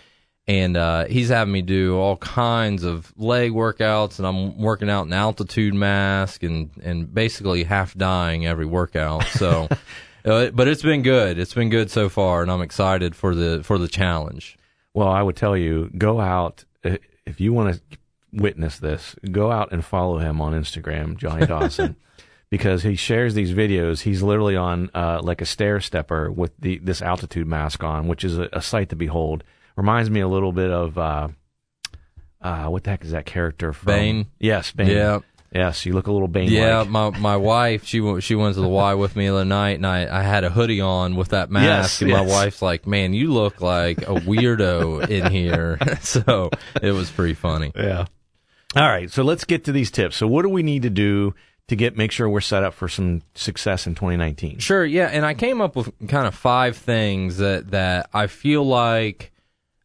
and 0.45 0.75
uh, 0.75 1.05
he's 1.05 1.29
having 1.29 1.53
me 1.53 1.61
do 1.61 1.95
all 1.97 2.17
kinds 2.17 2.83
of 2.83 3.13
leg 3.15 3.53
workouts, 3.53 4.19
and 4.19 4.27
I'm 4.27 4.57
working 4.57 4.89
out 4.89 5.07
an 5.07 5.13
altitude 5.13 5.73
mask, 5.73 6.43
and 6.43 6.69
and 6.83 7.13
basically 7.13 7.63
half 7.63 7.95
dying 7.95 8.45
every 8.45 8.65
workout. 8.65 9.23
So, 9.27 9.69
uh, 10.25 10.49
but 10.49 10.67
it's 10.67 10.83
been 10.83 11.01
good. 11.01 11.39
It's 11.39 11.53
been 11.53 11.69
good 11.69 11.89
so 11.89 12.09
far, 12.09 12.41
and 12.41 12.51
I'm 12.51 12.61
excited 12.61 13.15
for 13.15 13.35
the 13.35 13.63
for 13.63 13.77
the 13.77 13.87
challenge. 13.87 14.57
Well, 14.93 15.07
I 15.07 15.21
would 15.21 15.37
tell 15.37 15.55
you, 15.55 15.89
go 15.97 16.19
out 16.19 16.65
if 16.83 17.39
you 17.39 17.53
want 17.53 17.75
to 17.75 17.97
witness 18.35 18.79
this, 18.79 19.15
go 19.31 19.51
out 19.51 19.71
and 19.71 19.83
follow 19.83 20.17
him 20.17 20.41
on 20.41 20.53
Instagram, 20.53 21.17
Johnny 21.17 21.45
Dawson, 21.45 21.95
because 22.49 22.83
he 22.83 22.95
shares 22.95 23.33
these 23.33 23.53
videos. 23.53 24.01
He's 24.01 24.21
literally 24.21 24.55
on 24.55 24.89
uh, 24.93 25.21
like 25.21 25.41
a 25.41 25.45
stair 25.45 25.79
stepper 25.79 26.31
with 26.31 26.51
the 26.59 26.79
this 26.79 27.01
altitude 27.01 27.47
mask 27.47 27.83
on, 27.83 28.07
which 28.07 28.23
is 28.23 28.37
a, 28.37 28.49
a 28.53 28.61
sight 28.61 28.89
to 28.89 28.95
behold. 28.95 29.43
Reminds 29.75 30.09
me 30.09 30.21
a 30.21 30.27
little 30.27 30.51
bit 30.51 30.71
of 30.71 30.97
uh, 30.97 31.27
uh, 32.41 32.67
what 32.67 32.83
the 32.83 32.91
heck 32.91 33.03
is 33.03 33.11
that 33.11 33.25
character 33.25 33.73
from? 33.73 33.87
Bane. 33.87 34.25
Yes, 34.39 34.71
Bane. 34.71 34.87
Yeah. 34.87 35.19
Yes, 35.55 35.85
you 35.85 35.93
look 35.93 36.07
a 36.07 36.11
little 36.11 36.27
Bane. 36.27 36.51
Yeah, 36.51 36.83
my 36.83 37.11
my 37.11 37.37
wife 37.37 37.85
she 37.85 38.01
went 38.01 38.23
she 38.23 38.35
went 38.35 38.55
to 38.55 38.61
the 38.61 38.67
Y 38.67 38.93
with 38.95 39.15
me 39.15 39.27
the 39.27 39.35
other 39.35 39.45
night, 39.45 39.77
and 39.77 39.87
I, 39.87 40.19
I 40.19 40.21
had 40.21 40.43
a 40.43 40.49
hoodie 40.49 40.81
on 40.81 41.15
with 41.15 41.29
that 41.29 41.49
mask, 41.49 41.65
yes, 41.65 42.01
and 42.01 42.09
yes. 42.11 42.19
my 42.19 42.27
wife's 42.27 42.61
like, 42.61 42.85
"Man, 42.85 43.13
you 43.13 43.31
look 43.31 43.61
like 43.61 44.01
a 44.01 44.15
weirdo 44.15 45.09
in 45.09 45.31
here." 45.31 45.77
so 46.01 46.49
it 46.81 46.91
was 46.91 47.09
pretty 47.09 47.35
funny. 47.35 47.71
Yeah. 47.73 48.07
All 48.75 48.87
right, 48.89 49.09
so 49.09 49.23
let's 49.23 49.45
get 49.45 49.63
to 49.65 49.71
these 49.71 49.89
tips. 49.89 50.17
So, 50.17 50.27
what 50.27 50.41
do 50.41 50.49
we 50.49 50.63
need 50.63 50.81
to 50.81 50.89
do 50.89 51.33
to 51.67 51.75
get 51.75 51.95
make 51.95 52.11
sure 52.11 52.29
we're 52.29 52.41
set 52.41 52.63
up 52.63 52.73
for 52.73 52.87
some 52.87 53.21
success 53.33 53.87
in 53.87 53.95
2019? 53.95 54.59
Sure, 54.59 54.85
yeah, 54.85 55.07
and 55.07 55.25
I 55.25 55.33
came 55.33 55.61
up 55.61 55.75
with 55.75 55.91
kind 56.07 56.27
of 56.27 56.35
five 56.35 56.75
things 56.75 57.37
that 57.37 57.71
that 57.71 58.09
I 58.13 58.27
feel 58.27 58.63
like 58.63 59.31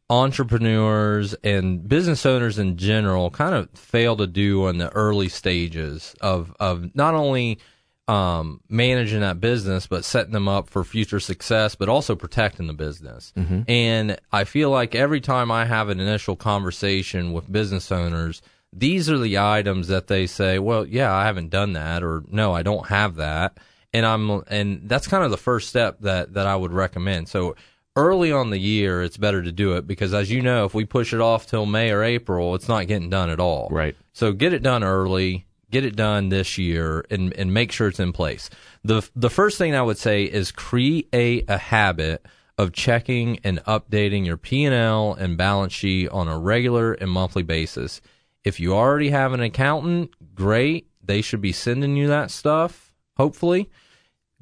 entrepreneurs 0.09 1.35
and 1.44 1.88
business 1.88 2.26
owners 2.26 2.59
in 2.59 2.76
general 2.76 3.31
kind 3.31 3.55
of 3.55 3.70
fail 3.70 4.16
to 4.16 4.26
do 4.26 4.66
in 4.66 4.79
the 4.79 4.90
early 4.90 5.29
stages 5.29 6.16
of 6.20 6.53
of 6.59 6.94
not 6.96 7.14
only 7.14 7.61
um, 8.09 8.61
managing 8.68 9.20
that 9.20 9.38
business, 9.40 9.87
but 9.87 10.05
setting 10.05 10.33
them 10.33 10.48
up 10.48 10.68
for 10.68 10.83
future 10.83 11.20
success, 11.20 11.76
but 11.76 11.88
also 11.88 12.16
protecting 12.16 12.66
the 12.66 12.72
business. 12.72 13.33
Mm-hmm. 13.37 13.62
And 13.70 14.18
I 14.33 14.42
feel 14.42 14.70
like 14.70 14.96
every 14.96 15.20
time 15.20 15.53
I 15.53 15.64
have 15.64 15.90
an 15.90 16.00
initial 16.00 16.35
conversation 16.35 17.33
with 17.33 17.50
business 17.50 17.92
owners, 17.92 18.42
these 18.72 19.11
are 19.11 19.18
the 19.18 19.38
items 19.38 19.88
that 19.88 20.06
they 20.06 20.26
say, 20.26 20.59
well, 20.59 20.87
yeah, 20.87 21.12
I 21.12 21.24
haven't 21.24 21.50
done 21.50 21.72
that, 21.72 22.02
or 22.02 22.22
no, 22.28 22.52
I 22.52 22.62
don't 22.62 22.87
have 22.87 23.16
that. 23.16 23.59
And 23.92 24.06
I'm, 24.06 24.30
and 24.46 24.88
that's 24.88 25.09
kind 25.09 25.24
of 25.24 25.33
the 25.33 25.37
first 25.37 25.68
step 25.68 25.98
that, 26.00 26.35
that 26.35 26.46
I 26.46 26.54
would 26.54 26.72
recommend. 26.72 27.28
So 27.28 27.56
early 27.96 28.30
on 28.30 28.50
the 28.50 28.59
year, 28.59 29.02
it's 29.02 29.16
better 29.16 29.42
to 29.42 29.50
do 29.50 29.76
it 29.76 29.87
because 29.87 30.14
as 30.14 30.30
you 30.30 30.40
know, 30.42 30.64
if 30.64 30.74
we 30.74 30.85
push 30.85 31.12
it 31.12 31.20
off 31.20 31.46
till 31.46 31.66
May 31.66 31.90
or 31.90 32.04
April, 32.04 32.54
it's 32.54 32.68
not 32.68 32.87
getting 32.87 33.11
done 33.11 33.30
at 33.30 33.40
all. 33.40 33.68
Right. 33.70 33.96
So 34.12 34.33
get 34.33 34.52
it 34.52 34.62
done 34.62 34.85
early, 34.85 35.46
get 35.72 35.85
it 35.85 35.96
done 35.96 36.28
this 36.28 36.56
year 36.56 37.04
and, 37.11 37.33
and 37.33 37.52
make 37.52 37.72
sure 37.72 37.88
it's 37.88 37.98
in 37.98 38.12
place. 38.12 38.48
The, 38.85 39.09
the 39.16 39.30
first 39.30 39.59
thing 39.59 39.74
I 39.74 39.83
would 39.83 39.98
say 39.98 40.24
is 40.24 40.52
create 40.52 41.09
a 41.12 41.59
habit 41.59 42.24
of 42.56 42.72
checking 42.72 43.40
and 43.42 43.59
updating 43.64 44.24
your 44.24 44.37
P&L 44.37 45.14
and 45.14 45.37
balance 45.37 45.72
sheet 45.72 46.09
on 46.11 46.28
a 46.28 46.38
regular 46.38 46.92
and 46.92 47.11
monthly 47.11 47.42
basis 47.42 48.00
if 48.44 48.61
you 48.61 48.74
already 48.74 49.11
have 49.11 49.33
an 49.33 49.40
accountant, 49.40 50.11
great. 50.35 50.88
They 51.03 51.22
should 51.22 51.40
be 51.40 51.53
sending 51.53 51.96
you 51.96 52.09
that 52.09 52.31
stuff, 52.31 52.94
hopefully. 53.16 53.70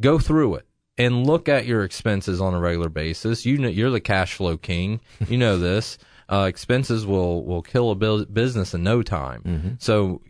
Go 0.01 0.19
through 0.19 0.57
it 0.57 0.67
and 0.97 1.27
look 1.27 1.49
at 1.49 1.67
your 1.67 1.85
expenses 1.85 2.41
on 2.41 2.55
a 2.55 2.61
regular 2.61 2.89
basis. 2.89 3.47
You 3.47 3.59
know, 3.59 3.69
you're 3.69 3.91
the 3.91 4.01
cash 4.01 4.35
flow 4.35 4.57
king. 4.57 5.01
You 5.29 5.39
know 5.39 5.59
this. 5.59 5.99
Uh, 6.31 6.45
expenses 6.47 7.07
will, 7.07 7.45
will 7.45 7.63
kill 7.63 7.91
a 7.91 8.25
business 8.27 8.75
in 8.75 8.83
no 8.83 9.03
time. 9.03 9.43
Mm-hmm. 9.43 9.69
So 9.79 10.21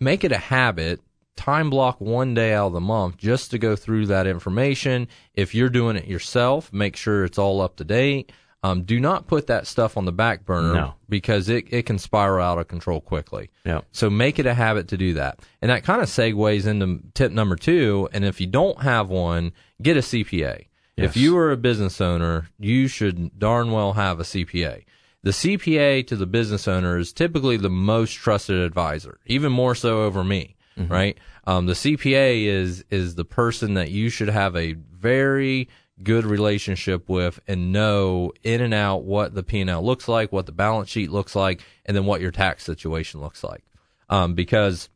make 0.00 0.24
it 0.24 0.32
a 0.32 0.38
habit. 0.38 1.00
Time 1.36 1.70
block 1.70 2.00
one 2.00 2.34
day 2.34 2.54
out 2.54 2.68
of 2.68 2.72
the 2.72 2.80
month 2.80 3.18
just 3.18 3.50
to 3.50 3.58
go 3.58 3.76
through 3.76 4.06
that 4.06 4.26
information. 4.26 5.06
If 5.34 5.54
you're 5.54 5.68
doing 5.68 5.96
it 5.96 6.06
yourself, 6.06 6.72
make 6.72 6.96
sure 6.96 7.24
it's 7.24 7.38
all 7.38 7.60
up 7.60 7.76
to 7.76 7.84
date. 7.84 8.32
Um, 8.66 8.82
do 8.82 8.98
not 8.98 9.28
put 9.28 9.46
that 9.46 9.66
stuff 9.66 9.96
on 9.96 10.06
the 10.06 10.12
back 10.12 10.44
burner 10.44 10.74
no. 10.74 10.94
because 11.08 11.48
it, 11.48 11.66
it 11.70 11.86
can 11.86 11.98
spiral 11.98 12.44
out 12.44 12.58
of 12.58 12.66
control 12.66 13.00
quickly. 13.00 13.50
Yeah. 13.64 13.82
So 13.92 14.10
make 14.10 14.40
it 14.40 14.46
a 14.46 14.54
habit 14.54 14.88
to 14.88 14.96
do 14.96 15.14
that. 15.14 15.40
And 15.62 15.70
that 15.70 15.84
kind 15.84 16.02
of 16.02 16.08
segues 16.08 16.66
into 16.66 17.00
tip 17.14 17.30
number 17.30 17.54
two. 17.54 18.08
And 18.12 18.24
if 18.24 18.40
you 18.40 18.48
don't 18.48 18.82
have 18.82 19.08
one, 19.08 19.52
get 19.80 19.96
a 19.96 20.00
CPA. 20.00 20.66
Yes. 20.96 21.10
If 21.10 21.16
you 21.16 21.36
are 21.36 21.52
a 21.52 21.56
business 21.56 22.00
owner, 22.00 22.48
you 22.58 22.88
should 22.88 23.38
darn 23.38 23.70
well 23.70 23.92
have 23.92 24.18
a 24.18 24.24
CPA. 24.24 24.84
The 25.22 25.30
CPA 25.30 26.06
to 26.08 26.16
the 26.16 26.26
business 26.26 26.66
owner 26.66 26.98
is 26.98 27.12
typically 27.12 27.56
the 27.56 27.70
most 27.70 28.14
trusted 28.14 28.58
advisor, 28.58 29.18
even 29.26 29.52
more 29.52 29.74
so 29.74 30.02
over 30.02 30.24
me. 30.24 30.56
right? 30.88 31.18
Um, 31.46 31.66
the 31.66 31.72
CPA 31.72 32.44
is 32.46 32.84
is 32.90 33.14
the 33.14 33.24
person 33.24 33.74
that 33.74 33.90
you 33.90 34.10
should 34.10 34.28
have 34.28 34.54
a 34.56 34.72
very 34.72 35.68
good 36.02 36.24
relationship 36.24 37.08
with 37.08 37.40
and 37.46 37.72
know 37.72 38.32
in 38.42 38.60
and 38.60 38.74
out 38.74 39.04
what 39.04 39.34
the 39.34 39.42
P 39.42 39.60
and 39.60 39.70
L 39.70 39.84
looks 39.84 40.08
like, 40.08 40.32
what 40.32 40.46
the 40.46 40.52
balance 40.52 40.88
sheet 40.88 41.10
looks 41.10 41.34
like, 41.34 41.62
and 41.84 41.96
then 41.96 42.04
what 42.04 42.20
your 42.20 42.30
tax 42.30 42.64
situation 42.64 43.20
looks 43.20 43.42
like. 43.42 43.64
Um, 44.08 44.34
because 44.34 44.88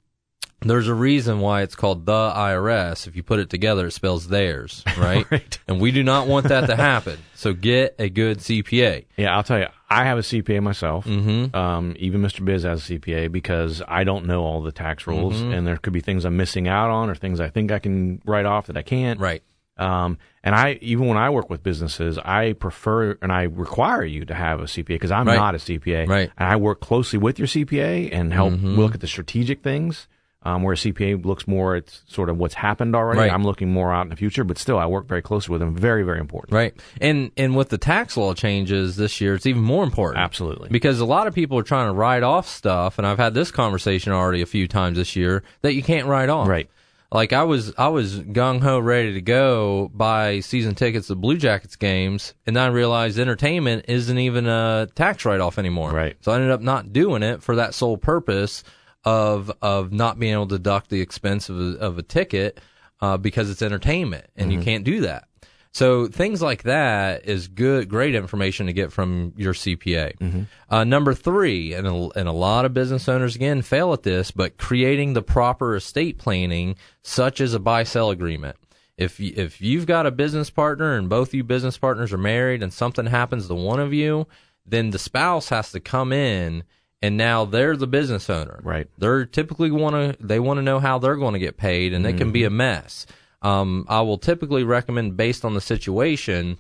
there's 0.63 0.89
a 0.89 0.95
reason 0.95 1.41
why 1.41 1.63
it's 1.63 1.75
called 1.75 2.05
the 2.05 2.13
IRS. 2.13 3.07
If 3.07 3.17
you 3.17 3.23
put 3.23 3.39
it 3.39 3.49
together, 3.49 3.87
it 3.87 3.93
spells 3.93 4.29
theirs, 4.29 4.85
right? 4.99 5.29
Right. 5.31 5.59
And 5.67 5.81
we 5.81 5.91
do 5.91 6.03
not 6.03 6.27
want 6.27 6.49
that 6.49 6.67
to 6.67 6.77
happen. 6.77 7.19
So 7.35 7.55
get 7.55 7.97
a 7.99 8.11
good 8.11 8.39
CPA. 8.39 9.07
Yeah, 9.17 9.35
I'll 9.35 9.43
tell 9.43 9.59
you, 9.59 9.69
I 9.89 10.05
have 10.05 10.19
a 10.19 10.23
CPA 10.23 10.63
myself. 10.63 11.07
Mm-hmm. 11.07 11.57
Um, 11.57 11.97
even 11.99 12.21
Mr. 12.21 12.45
Biz 12.45 12.65
has 12.65 12.91
a 12.91 12.99
CPA 12.99 13.33
because 13.33 13.83
I 13.89 14.05
don't 14.05 14.27
know 14.27 14.45
all 14.45 14.61
the 14.61 14.73
tax 14.73 15.07
rules, 15.07 15.41
and 15.41 15.67
there 15.67 15.79
could 15.79 15.93
be 15.95 16.01
things 16.01 16.25
I'm 16.25 16.37
missing 16.37 16.69
out 16.69 16.91
on, 16.91 17.09
or 17.09 17.15
things 17.15 17.41
I 17.41 17.49
think 17.49 17.73
I 17.73 17.79
can 17.79 18.21
write 18.27 18.47
off 18.47 18.67
that 18.67 18.77
I 18.77 18.83
can't. 18.83 19.19
Right. 19.19 19.43
Um, 19.81 20.19
and 20.45 20.55
I 20.55 20.79
even 20.83 21.07
when 21.07 21.17
I 21.19 21.31
work 21.31 21.49
with 21.51 21.63
businesses, 21.63 22.19
I 22.19 22.53
prefer 22.53 23.17
and 23.23 23.33
I 23.33 23.43
require 23.45 24.05
you 24.05 24.25
to 24.27 24.35
have 24.35 24.61
a 24.61 24.65
CPA 24.65 24.87
because 24.87 25.11
I'm 25.11 25.27
Right. 25.27 25.37
not 25.37 25.55
a 25.55 25.59
CPA. 25.59 26.07
Right. 26.09 26.31
And 26.39 26.49
I 26.49 26.57
work 26.57 26.81
closely 26.81 27.19
with 27.19 27.39
your 27.39 27.49
CPA 27.49 28.11
and 28.13 28.33
help 28.33 28.55
look 28.61 28.95
at 28.95 29.01
the 29.01 29.07
strategic 29.07 29.63
things. 29.63 30.07
Um, 30.43 30.63
where 30.63 30.73
a 30.73 30.77
CPA 30.77 31.23
looks 31.23 31.47
more 31.47 31.77
at 31.77 31.91
sort 32.09 32.31
of 32.31 32.39
what's 32.39 32.55
happened 32.55 32.97
already. 32.97 33.21
Right. 33.21 33.31
I'm 33.31 33.45
looking 33.45 33.71
more 33.71 33.93
out 33.93 34.05
in 34.07 34.09
the 34.09 34.17
future, 34.17 34.43
but 34.43 34.57
still, 34.57 34.79
I 34.79 34.87
work 34.87 35.07
very 35.07 35.21
closely 35.21 35.53
with 35.53 35.61
them. 35.61 35.77
Very, 35.77 36.03
very 36.03 36.19
important. 36.19 36.55
Right. 36.55 36.73
And 36.99 37.31
and 37.37 37.55
with 37.55 37.69
the 37.69 37.77
tax 37.77 38.17
law 38.17 38.33
changes 38.33 38.97
this 38.97 39.21
year, 39.21 39.35
it's 39.35 39.45
even 39.45 39.61
more 39.61 39.85
important. 39.85 40.25
Absolutely. 40.25 40.71
Because 40.71 40.99
a 40.99 41.05
lot 41.05 41.27
of 41.27 41.35
people 41.35 41.59
are 41.59 41.63
trying 41.63 41.89
to 41.89 41.93
write 41.93 42.23
off 42.23 42.49
stuff, 42.49 42.97
and 42.97 43.07
I've 43.07 43.19
had 43.19 43.35
this 43.35 43.51
conversation 43.51 44.15
already 44.15 44.41
a 44.41 44.47
few 44.47 44.67
times 44.67 44.97
this 44.97 45.15
year 45.15 45.43
that 45.61 45.75
you 45.75 45.83
can't 45.83 46.07
write 46.07 46.31
off. 46.31 46.49
Right. 46.49 46.71
Like 47.13 47.33
I 47.33 47.43
was 47.43 47.73
I 47.77 47.89
was 47.89 48.21
gung 48.21 48.61
ho 48.61 48.79
ready 48.79 49.15
to 49.15 49.21
go 49.21 49.91
buy 49.93 50.41
season 50.41 50.77
tickets 50.77 51.09
to 51.09 51.17
Blue 51.17 51.37
Jackets 51.37 51.75
games, 51.75 52.35
and 52.47 52.55
then 52.55 52.63
I 52.63 52.69
realized 52.69 53.19
entertainment 53.19 53.87
isn't 53.89 54.19
even 54.19 54.47
a 54.47 54.89
tax 54.95 55.25
write 55.25 55.41
off 55.41 55.59
anymore. 55.59 55.91
Right. 55.91 56.17
So 56.21 56.31
I 56.31 56.37
ended 56.37 56.53
up 56.53 56.61
not 56.61 56.93
doing 56.93 57.25
it 57.25 57.43
for 57.43 57.57
that 57.57 57.75
sole 57.75 57.97
purpose 57.97 58.63
of 59.05 59.51
of 59.61 59.93
not 59.93 60.21
being 60.21 60.35
able 60.35 60.47
to 60.49 60.59
deduct 60.59 60.91
the 60.91 61.01
expense 61.01 61.49
of 61.49 61.59
a, 61.59 61.79
of 61.79 61.99
a 61.99 62.03
ticket 62.03 62.61
uh, 63.01 63.17
because 63.17 63.51
it's 63.51 63.63
entertainment, 63.63 64.27
and 64.37 64.53
you 64.53 64.61
can't 64.61 64.85
do 64.85 65.01
that. 65.01 65.27
So 65.73 66.09
things 66.09 66.43
like 66.43 66.65
that 66.65 67.27
is 67.27 67.47
good, 67.47 67.89
great 67.89 68.15
information 68.15 68.67
to 68.67 68.73
get 68.73 68.93
from 68.93 69.33
your 69.37 69.55
CPA. 69.55 70.47
Uh, 70.69 70.85
number 70.85 71.15
three, 71.15 71.75
and 71.75 71.87
a, 71.87 72.09
and 72.19 72.29
a 72.29 72.33
lot 72.33 72.65
of 72.65 72.75
business 72.75 73.09
owners 73.09 73.37
again 73.37 73.63
fail 73.63 73.93
at 73.93 74.03
this, 74.03 74.33
but 74.33 74.59
creating 74.59 75.13
the 75.13 75.23
proper 75.23 75.77
estate 75.77 76.19
planning, 76.19 76.75
such 77.03 77.41
as 77.41 77.55
a 77.55 77.61
buy 77.61 77.85
sell 77.85 78.11
agreement. 78.11 78.57
If 78.97 79.21
you, 79.21 79.33
if 79.37 79.61
you've 79.61 79.87
got 79.87 80.07
a 80.07 80.11
business 80.11 80.51
partner 80.51 80.97
and 80.97 81.09
both 81.09 81.33
you 81.33 81.45
business 81.45 81.79
partners 81.79 82.13
are 82.13 82.19
married 82.19 82.63
and 82.63 82.73
something 82.73 83.07
happens 83.07 83.47
to 83.47 83.55
one 83.55 83.81
of 83.81 83.95
you, 83.95 84.27
then 84.67 84.91
the 84.91 84.99
spouse 84.99 85.49
has 85.51 85.73
to 85.73 85.81
come 85.81 86.13
in 86.13 86.65
and 87.03 87.17
now 87.17 87.45
they're 87.45 87.77
the 87.77 87.87
business 87.87 88.29
owner. 88.29 88.61
Right. 88.63 88.89
They're 88.99 89.25
typically 89.25 89.71
want 89.71 90.19
to 90.19 90.27
they 90.27 90.39
want 90.39 90.59
to 90.59 90.63
know 90.63 90.81
how 90.81 90.99
they're 90.99 91.17
going 91.17 91.33
to 91.33 91.39
get 91.39 91.57
paid, 91.57 91.95
and 91.95 92.05
it 92.07 92.19
can 92.19 92.33
be 92.33 92.45
a 92.45 92.51
mess. 92.51 93.07
Um, 93.43 93.87
I 93.89 94.03
will 94.03 94.19
typically 94.19 94.65
recommend 94.65 95.17
based 95.17 95.45
on 95.45 95.55
the 95.55 95.61
situation, 95.61 96.59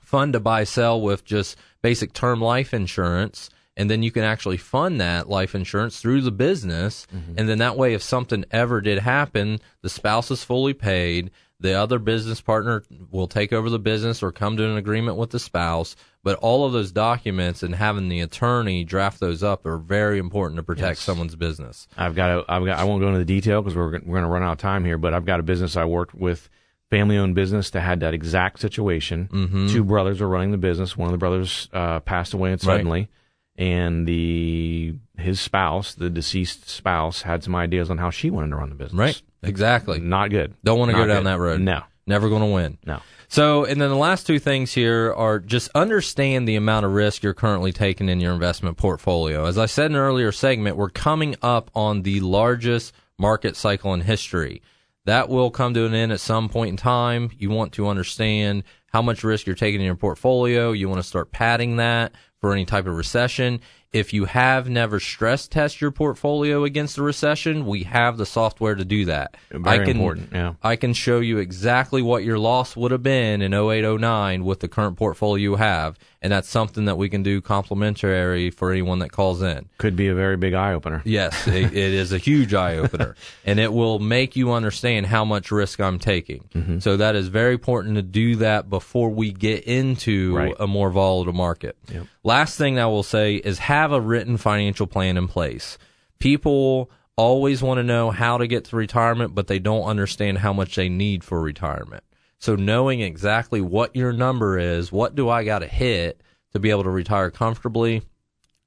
fund 0.00 0.32
to 0.34 0.40
buy 0.40 0.64
sell 0.64 1.00
with 1.00 1.24
just 1.24 1.56
basic 1.82 2.12
term 2.12 2.40
life 2.40 2.74
insurance. 2.74 3.50
And 3.76 3.88
then 3.88 4.02
you 4.02 4.10
can 4.10 4.24
actually 4.24 4.58
fund 4.58 5.00
that 5.00 5.30
life 5.30 5.54
insurance 5.54 6.00
through 6.00 6.20
the 6.22 6.32
business. 6.32 7.06
And 7.38 7.48
then 7.48 7.58
that 7.58 7.76
way, 7.78 7.94
if 7.94 8.02
something 8.02 8.44
ever 8.50 8.80
did 8.82 8.98
happen, 8.98 9.60
the 9.80 9.88
spouse 9.88 10.30
is 10.30 10.44
fully 10.44 10.74
paid. 10.74 11.30
The 11.60 11.74
other 11.74 11.98
business 11.98 12.40
partner 12.40 12.82
will 13.10 13.28
take 13.28 13.52
over 13.52 13.70
the 13.70 13.78
business 13.78 14.22
or 14.22 14.32
come 14.32 14.56
to 14.56 14.64
an 14.64 14.76
agreement 14.76 15.16
with 15.16 15.30
the 15.30 15.38
spouse. 15.38 15.96
But 16.22 16.36
all 16.40 16.66
of 16.66 16.72
those 16.72 16.92
documents 16.92 17.62
and 17.62 17.74
having 17.74 18.08
the 18.10 18.20
attorney 18.20 18.84
draft 18.84 19.20
those 19.20 19.42
up 19.42 19.64
are 19.64 19.78
very 19.78 20.18
important 20.18 20.58
to 20.58 20.62
protect 20.62 20.98
someone's 20.98 21.34
business. 21.34 21.88
I've 21.96 22.14
got 22.14 22.30
a, 22.30 22.44
I've 22.46 22.64
got, 22.64 22.78
I 22.78 22.84
won't 22.84 23.00
go 23.00 23.06
into 23.06 23.20
the 23.20 23.24
detail 23.24 23.62
because 23.62 23.74
we're, 23.74 23.86
we're 23.86 24.00
going 24.00 24.24
to 24.24 24.28
run 24.28 24.42
out 24.42 24.52
of 24.52 24.58
time 24.58 24.84
here, 24.84 24.98
but 24.98 25.14
I've 25.14 25.24
got 25.24 25.40
a 25.40 25.42
business 25.42 25.76
I 25.76 25.86
worked 25.86 26.14
with, 26.14 26.50
family 26.90 27.16
owned 27.16 27.34
business 27.34 27.70
that 27.70 27.80
had 27.80 28.00
that 28.00 28.12
exact 28.12 28.60
situation. 28.60 29.30
Mm-hmm. 29.32 29.68
Two 29.68 29.82
brothers 29.82 30.20
were 30.20 30.28
running 30.28 30.50
the 30.50 30.58
business. 30.58 30.94
One 30.94 31.08
of 31.08 31.12
the 31.12 31.18
brothers, 31.18 31.70
uh, 31.72 32.00
passed 32.00 32.34
away 32.34 32.54
suddenly 32.58 33.08
and 33.56 34.06
the, 34.06 34.94
his 35.16 35.40
spouse, 35.40 35.94
the 35.94 36.10
deceased 36.10 36.68
spouse 36.68 37.22
had 37.22 37.42
some 37.44 37.54
ideas 37.54 37.90
on 37.90 37.98
how 37.98 38.10
she 38.10 38.30
wanted 38.30 38.50
to 38.50 38.56
run 38.56 38.68
the 38.68 38.74
business. 38.74 38.98
Right. 38.98 39.22
Exactly. 39.42 40.00
Not 40.00 40.30
good. 40.30 40.54
Don't 40.64 40.78
want 40.78 40.90
to 40.90 40.96
Not 40.96 41.04
go 41.04 41.08
down 41.08 41.22
good. 41.22 41.26
that 41.30 41.38
road. 41.38 41.60
No, 41.60 41.82
Never 42.10 42.28
going 42.28 42.42
to 42.42 42.48
win. 42.48 42.78
no. 42.84 43.00
So, 43.28 43.64
and 43.64 43.80
then 43.80 43.90
the 43.90 43.96
last 43.96 44.26
two 44.26 44.40
things 44.40 44.72
here 44.72 45.14
are 45.14 45.38
just 45.38 45.70
understand 45.72 46.48
the 46.48 46.56
amount 46.56 46.84
of 46.84 46.92
risk 46.92 47.22
you're 47.22 47.32
currently 47.32 47.70
taking 47.70 48.08
in 48.08 48.18
your 48.18 48.32
investment 48.32 48.76
portfolio. 48.76 49.46
As 49.46 49.56
I 49.56 49.66
said 49.66 49.86
in 49.86 49.94
an 49.94 50.00
earlier 50.00 50.32
segment, 50.32 50.76
we're 50.76 50.90
coming 50.90 51.36
up 51.40 51.70
on 51.72 52.02
the 52.02 52.18
largest 52.18 52.92
market 53.18 53.54
cycle 53.54 53.94
in 53.94 54.00
history. 54.00 54.62
That 55.04 55.28
will 55.28 55.52
come 55.52 55.74
to 55.74 55.86
an 55.86 55.94
end 55.94 56.10
at 56.10 56.18
some 56.18 56.48
point 56.48 56.70
in 56.70 56.76
time. 56.76 57.30
You 57.38 57.50
want 57.50 57.72
to 57.74 57.86
understand 57.86 58.64
how 58.92 59.00
much 59.00 59.22
risk 59.22 59.46
you're 59.46 59.54
taking 59.54 59.80
in 59.80 59.86
your 59.86 59.94
portfolio. 59.94 60.72
You 60.72 60.88
want 60.88 61.00
to 61.00 61.06
start 61.06 61.30
padding 61.30 61.76
that 61.76 62.12
for 62.40 62.52
any 62.52 62.64
type 62.64 62.86
of 62.86 62.96
recession. 62.96 63.60
If 63.92 64.12
you 64.12 64.26
have 64.26 64.68
never 64.68 65.00
stress 65.00 65.48
test 65.48 65.80
your 65.80 65.90
portfolio 65.90 66.62
against 66.62 66.96
a 66.96 67.02
recession, 67.02 67.66
we 67.66 67.82
have 67.82 68.18
the 68.18 68.26
software 68.26 68.76
to 68.76 68.84
do 68.84 69.06
that. 69.06 69.36
Very 69.50 69.80
I 69.80 69.84
can, 69.84 69.96
important, 69.96 70.28
yeah. 70.32 70.54
I 70.62 70.76
can 70.76 70.92
show 70.92 71.18
you 71.18 71.38
exactly 71.38 72.00
what 72.00 72.22
your 72.22 72.38
loss 72.38 72.76
would 72.76 72.92
have 72.92 73.02
been 73.02 73.42
in 73.42 73.52
0809 73.52 74.44
with 74.44 74.60
the 74.60 74.68
current 74.68 74.96
portfolio 74.96 75.40
you 75.42 75.56
have. 75.56 75.98
And 76.22 76.30
that's 76.30 76.50
something 76.50 76.84
that 76.84 76.98
we 76.98 77.08
can 77.08 77.22
do 77.22 77.40
complimentary 77.40 78.50
for 78.50 78.70
anyone 78.70 78.98
that 78.98 79.10
calls 79.10 79.40
in. 79.40 79.70
Could 79.78 79.96
be 79.96 80.08
a 80.08 80.14
very 80.14 80.36
big 80.36 80.52
eye 80.52 80.74
opener. 80.74 81.00
Yes, 81.06 81.48
it, 81.48 81.72
it 81.72 81.74
is 81.74 82.12
a 82.12 82.18
huge 82.18 82.52
eye 82.52 82.76
opener, 82.76 83.16
and 83.46 83.58
it 83.58 83.72
will 83.72 83.98
make 83.98 84.36
you 84.36 84.52
understand 84.52 85.06
how 85.06 85.24
much 85.24 85.50
risk 85.50 85.80
I'm 85.80 85.98
taking. 85.98 86.44
Mm-hmm. 86.54 86.78
So 86.80 86.98
that 86.98 87.16
is 87.16 87.28
very 87.28 87.54
important 87.54 87.94
to 87.96 88.02
do 88.02 88.36
that 88.36 88.68
before 88.68 89.08
we 89.08 89.32
get 89.32 89.64
into 89.64 90.36
Right. 90.36 90.54
a 90.60 90.66
more 90.66 90.90
volatile 90.90 91.32
market. 91.32 91.76
Yep. 91.90 92.06
Last 92.22 92.58
thing 92.58 92.78
I 92.78 92.84
will 92.84 93.02
say 93.02 93.36
is 93.36 93.58
have 93.60 93.79
a 93.92 94.00
written 94.00 94.36
financial 94.36 94.86
plan 94.86 95.16
in 95.16 95.28
place. 95.28 95.78
People 96.18 96.90
always 97.16 97.62
want 97.62 97.78
to 97.78 97.82
know 97.82 98.10
how 98.10 98.38
to 98.38 98.46
get 98.46 98.64
to 98.66 98.76
retirement, 98.76 99.34
but 99.34 99.46
they 99.46 99.58
don't 99.58 99.84
understand 99.84 100.38
how 100.38 100.52
much 100.52 100.74
they 100.74 100.88
need 100.88 101.24
for 101.24 101.40
retirement. 101.40 102.04
So 102.38 102.56
knowing 102.56 103.00
exactly 103.00 103.60
what 103.60 103.94
your 103.94 104.12
number 104.12 104.58
is, 104.58 104.90
what 104.90 105.14
do 105.14 105.28
I 105.28 105.44
got 105.44 105.58
to 105.58 105.66
hit 105.66 106.22
to 106.52 106.58
be 106.58 106.70
able 106.70 106.84
to 106.84 106.90
retire 106.90 107.30
comfortably? 107.30 108.02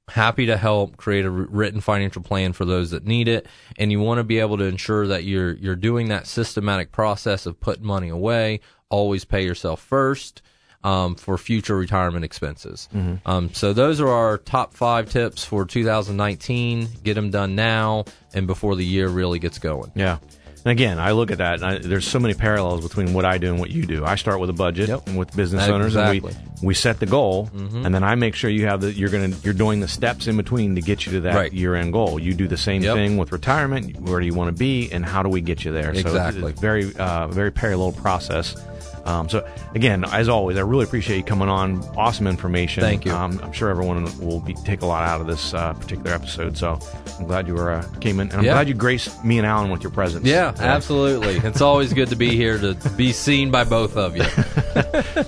Happy 0.08 0.46
to 0.46 0.56
help 0.56 0.96
create 0.96 1.24
a 1.24 1.30
written 1.30 1.80
financial 1.80 2.22
plan 2.22 2.52
for 2.52 2.64
those 2.64 2.90
that 2.90 3.06
need 3.06 3.26
it, 3.26 3.46
and 3.78 3.90
you 3.90 4.00
want 4.00 4.18
to 4.18 4.24
be 4.24 4.38
able 4.38 4.58
to 4.58 4.64
ensure 4.64 5.06
that 5.06 5.24
you're 5.24 5.54
you're 5.54 5.74
doing 5.74 6.08
that 6.08 6.26
systematic 6.26 6.92
process 6.92 7.46
of 7.46 7.58
putting 7.58 7.86
money 7.86 8.10
away. 8.10 8.60
Always 8.90 9.24
pay 9.24 9.44
yourself 9.44 9.80
first 9.80 10.42
um, 10.84 11.16
for 11.16 11.36
future 11.38 11.74
retirement 11.76 12.24
expenses. 12.24 12.88
Um, 13.26 13.52
so 13.52 13.72
those 13.72 14.00
are 14.00 14.08
our 14.08 14.38
top 14.38 14.74
five 14.74 15.10
tips 15.10 15.44
for 15.44 15.64
2019. 15.64 16.88
Get 17.02 17.14
them 17.14 17.30
done 17.30 17.54
now 17.56 18.04
and 18.32 18.46
before 18.46 18.76
the 18.76 18.84
year 18.84 19.08
really 19.08 19.38
gets 19.38 19.58
going. 19.58 19.90
Yeah. 19.94 20.18
And 20.66 20.70
again, 20.72 20.98
I 20.98 21.12
look 21.12 21.30
at 21.30 21.38
that, 21.38 21.56
and 21.56 21.64
I, 21.64 21.76
there's 21.78 22.06
so 22.08 22.18
many 22.18 22.32
parallels 22.32 22.82
between 22.82 23.12
what 23.12 23.26
I 23.26 23.36
do 23.36 23.50
and 23.50 23.60
what 23.60 23.68
you 23.68 23.84
do. 23.84 24.02
I 24.06 24.14
start 24.14 24.40
with 24.40 24.48
a 24.48 24.54
budget 24.54 24.88
Yep. 24.88 25.08
and 25.08 25.18
with 25.18 25.36
business 25.36 25.64
Exactly. 25.68 25.74
owners, 25.74 25.94
and 25.94 26.22
we, 26.22 26.66
we 26.68 26.72
set 26.74 27.00
the 27.00 27.06
goal, 27.06 27.50
and 27.54 27.94
then 27.94 28.02
I 28.02 28.14
make 28.14 28.34
sure 28.34 28.48
you 28.48 28.64
have 28.68 28.80
the 28.80 28.90
you're 28.90 29.10
gonna 29.10 29.36
you're 29.42 29.52
doing 29.52 29.80
the 29.80 29.88
steps 29.88 30.26
in 30.26 30.38
between 30.38 30.74
to 30.76 30.80
get 30.80 31.04
you 31.04 31.12
to 31.12 31.20
that 31.20 31.34
Right. 31.34 31.52
year 31.52 31.74
end 31.74 31.92
goal. 31.92 32.18
You 32.18 32.32
do 32.32 32.48
the 32.48 32.56
same 32.56 32.80
Yep. 32.82 32.94
thing 32.96 33.18
with 33.18 33.30
retirement. 33.30 34.00
Where 34.00 34.20
do 34.20 34.24
you 34.26 34.32
want 34.32 34.48
to 34.48 34.58
be, 34.58 34.90
and 34.90 35.04
how 35.04 35.22
do 35.22 35.28
we 35.28 35.42
get 35.42 35.66
you 35.66 35.72
there? 35.72 35.92
So 35.94 36.00
Exactly. 36.00 36.50
it's 36.50 36.58
a 36.58 36.60
very 36.62 36.96
uh, 36.96 37.26
very 37.28 37.50
parallel 37.52 37.92
process. 37.92 38.56
Um, 39.04 39.28
so 39.28 39.46
again, 39.74 40.04
as 40.04 40.28
always, 40.28 40.56
I 40.56 40.60
really 40.62 40.84
appreciate 40.84 41.18
you 41.18 41.24
coming 41.24 41.48
on. 41.48 41.82
Awesome 41.96 42.26
information. 42.26 42.82
Thank 42.82 43.04
you. 43.04 43.12
Um, 43.12 43.38
I'm 43.42 43.52
sure 43.52 43.68
everyone 43.68 44.04
will 44.18 44.40
be, 44.40 44.54
take 44.54 44.82
a 44.82 44.86
lot 44.86 45.06
out 45.06 45.20
of 45.20 45.26
this 45.26 45.52
uh, 45.52 45.74
particular 45.74 46.12
episode. 46.12 46.56
So 46.56 46.78
I'm 47.18 47.26
glad 47.26 47.46
you 47.46 47.54
were 47.54 47.72
uh, 47.72 47.86
came 48.00 48.20
in, 48.20 48.28
and 48.30 48.38
I'm 48.38 48.44
Yeah. 48.44 48.52
glad 48.54 48.68
you 48.68 48.74
graced 48.74 49.22
me 49.24 49.38
and 49.38 49.46
Alan 49.46 49.70
with 49.70 49.82
your 49.82 49.92
presence. 49.92 50.26
Yeah, 50.26 50.54
absolutely. 50.58 51.36
It's 51.36 51.60
always 51.60 51.92
good 51.92 52.08
to 52.08 52.16
be 52.16 52.34
here 52.34 52.58
to 52.58 52.74
be 52.96 53.12
seen 53.12 53.50
by 53.50 53.64
both 53.64 53.96
of 53.96 54.16
you. 54.16 54.24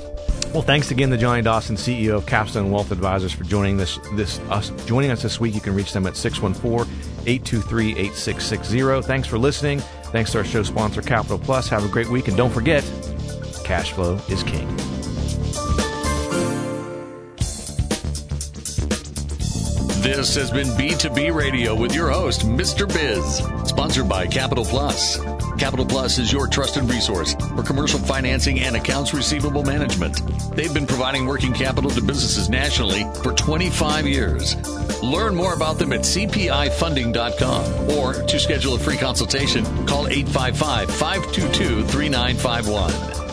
Well, 0.53 0.63
thanks 0.63 0.91
again 0.91 1.11
to 1.11 1.19
Johnny 1.19 1.43
Dawson, 1.43 1.77
CEO 1.77 2.15
of 2.17 2.25
Capstone 2.25 2.71
Wealth 2.71 2.91
Advisors, 2.91 3.31
for 3.31 3.45
joining 3.45 3.77
this 3.77 3.99
this 4.15 4.39
us 4.49 4.71
joining 4.87 5.11
us 5.11 5.21
this 5.21 5.39
week. 5.39 5.55
You 5.55 5.61
can 5.61 5.75
reach 5.75 5.93
them 5.93 6.07
at 6.07 6.15
614-823-8660. 6.15 9.05
Thanks 9.05 9.29
for 9.29 9.37
listening. 9.39 9.81
Thanks 10.13 10.33
to 10.33 10.39
our 10.39 10.45
show 10.45 10.63
sponsor, 10.63 11.03
Capital 11.03 11.39
Plus. 11.39 11.69
Have 11.69 11.85
a 11.85 11.89
great 11.89 12.09
week, 12.09 12.29
and 12.29 12.37
don't 12.39 12.53
forget, 12.53 12.83
cash 13.67 13.91
flow 13.91 14.15
is 14.29 14.45
king. 14.45 14.69
This 20.03 20.37
has 20.37 20.53
been 20.53 20.69
B2B 20.69 21.35
Radio 21.35 21.75
with 21.75 21.93
your 21.93 22.11
host, 22.11 22.43
Mr. 22.43 22.87
Biz, 22.87 23.43
sponsored 23.69 24.09
by 24.09 24.29
Capital 24.29 24.65
Plus. 24.65 25.19
Capital 25.59 25.85
Plus 25.85 26.19
is 26.19 26.33
your 26.33 26.47
trusted 26.47 26.85
resource 26.85 27.35
for 27.35 27.65
commercial 27.65 27.99
financing 27.99 28.61
and 28.61 28.77
accounts 28.77 29.13
receivable 29.13 29.65
management. 29.65 30.21
They've 30.55 30.73
been 30.73 30.87
providing 30.87 31.27
working 31.27 31.53
capital 31.53 31.91
to 31.91 32.01
businesses 32.01 32.49
nationally 32.49 33.03
for 33.25 33.33
25 33.33 34.07
years. 34.07 34.55
Learn 35.03 35.35
more 35.35 35.55
about 35.55 35.79
them 35.79 35.93
at 35.93 36.03
cpifunding.com 36.03 37.91
or 37.99 38.13
to 38.15 38.39
schedule 38.39 38.75
a 38.75 38.79
free 38.79 38.97
consultation, 38.97 39.65
call 39.87 40.07
855 40.07 40.89
522 40.89 41.83
3951. 41.83 43.26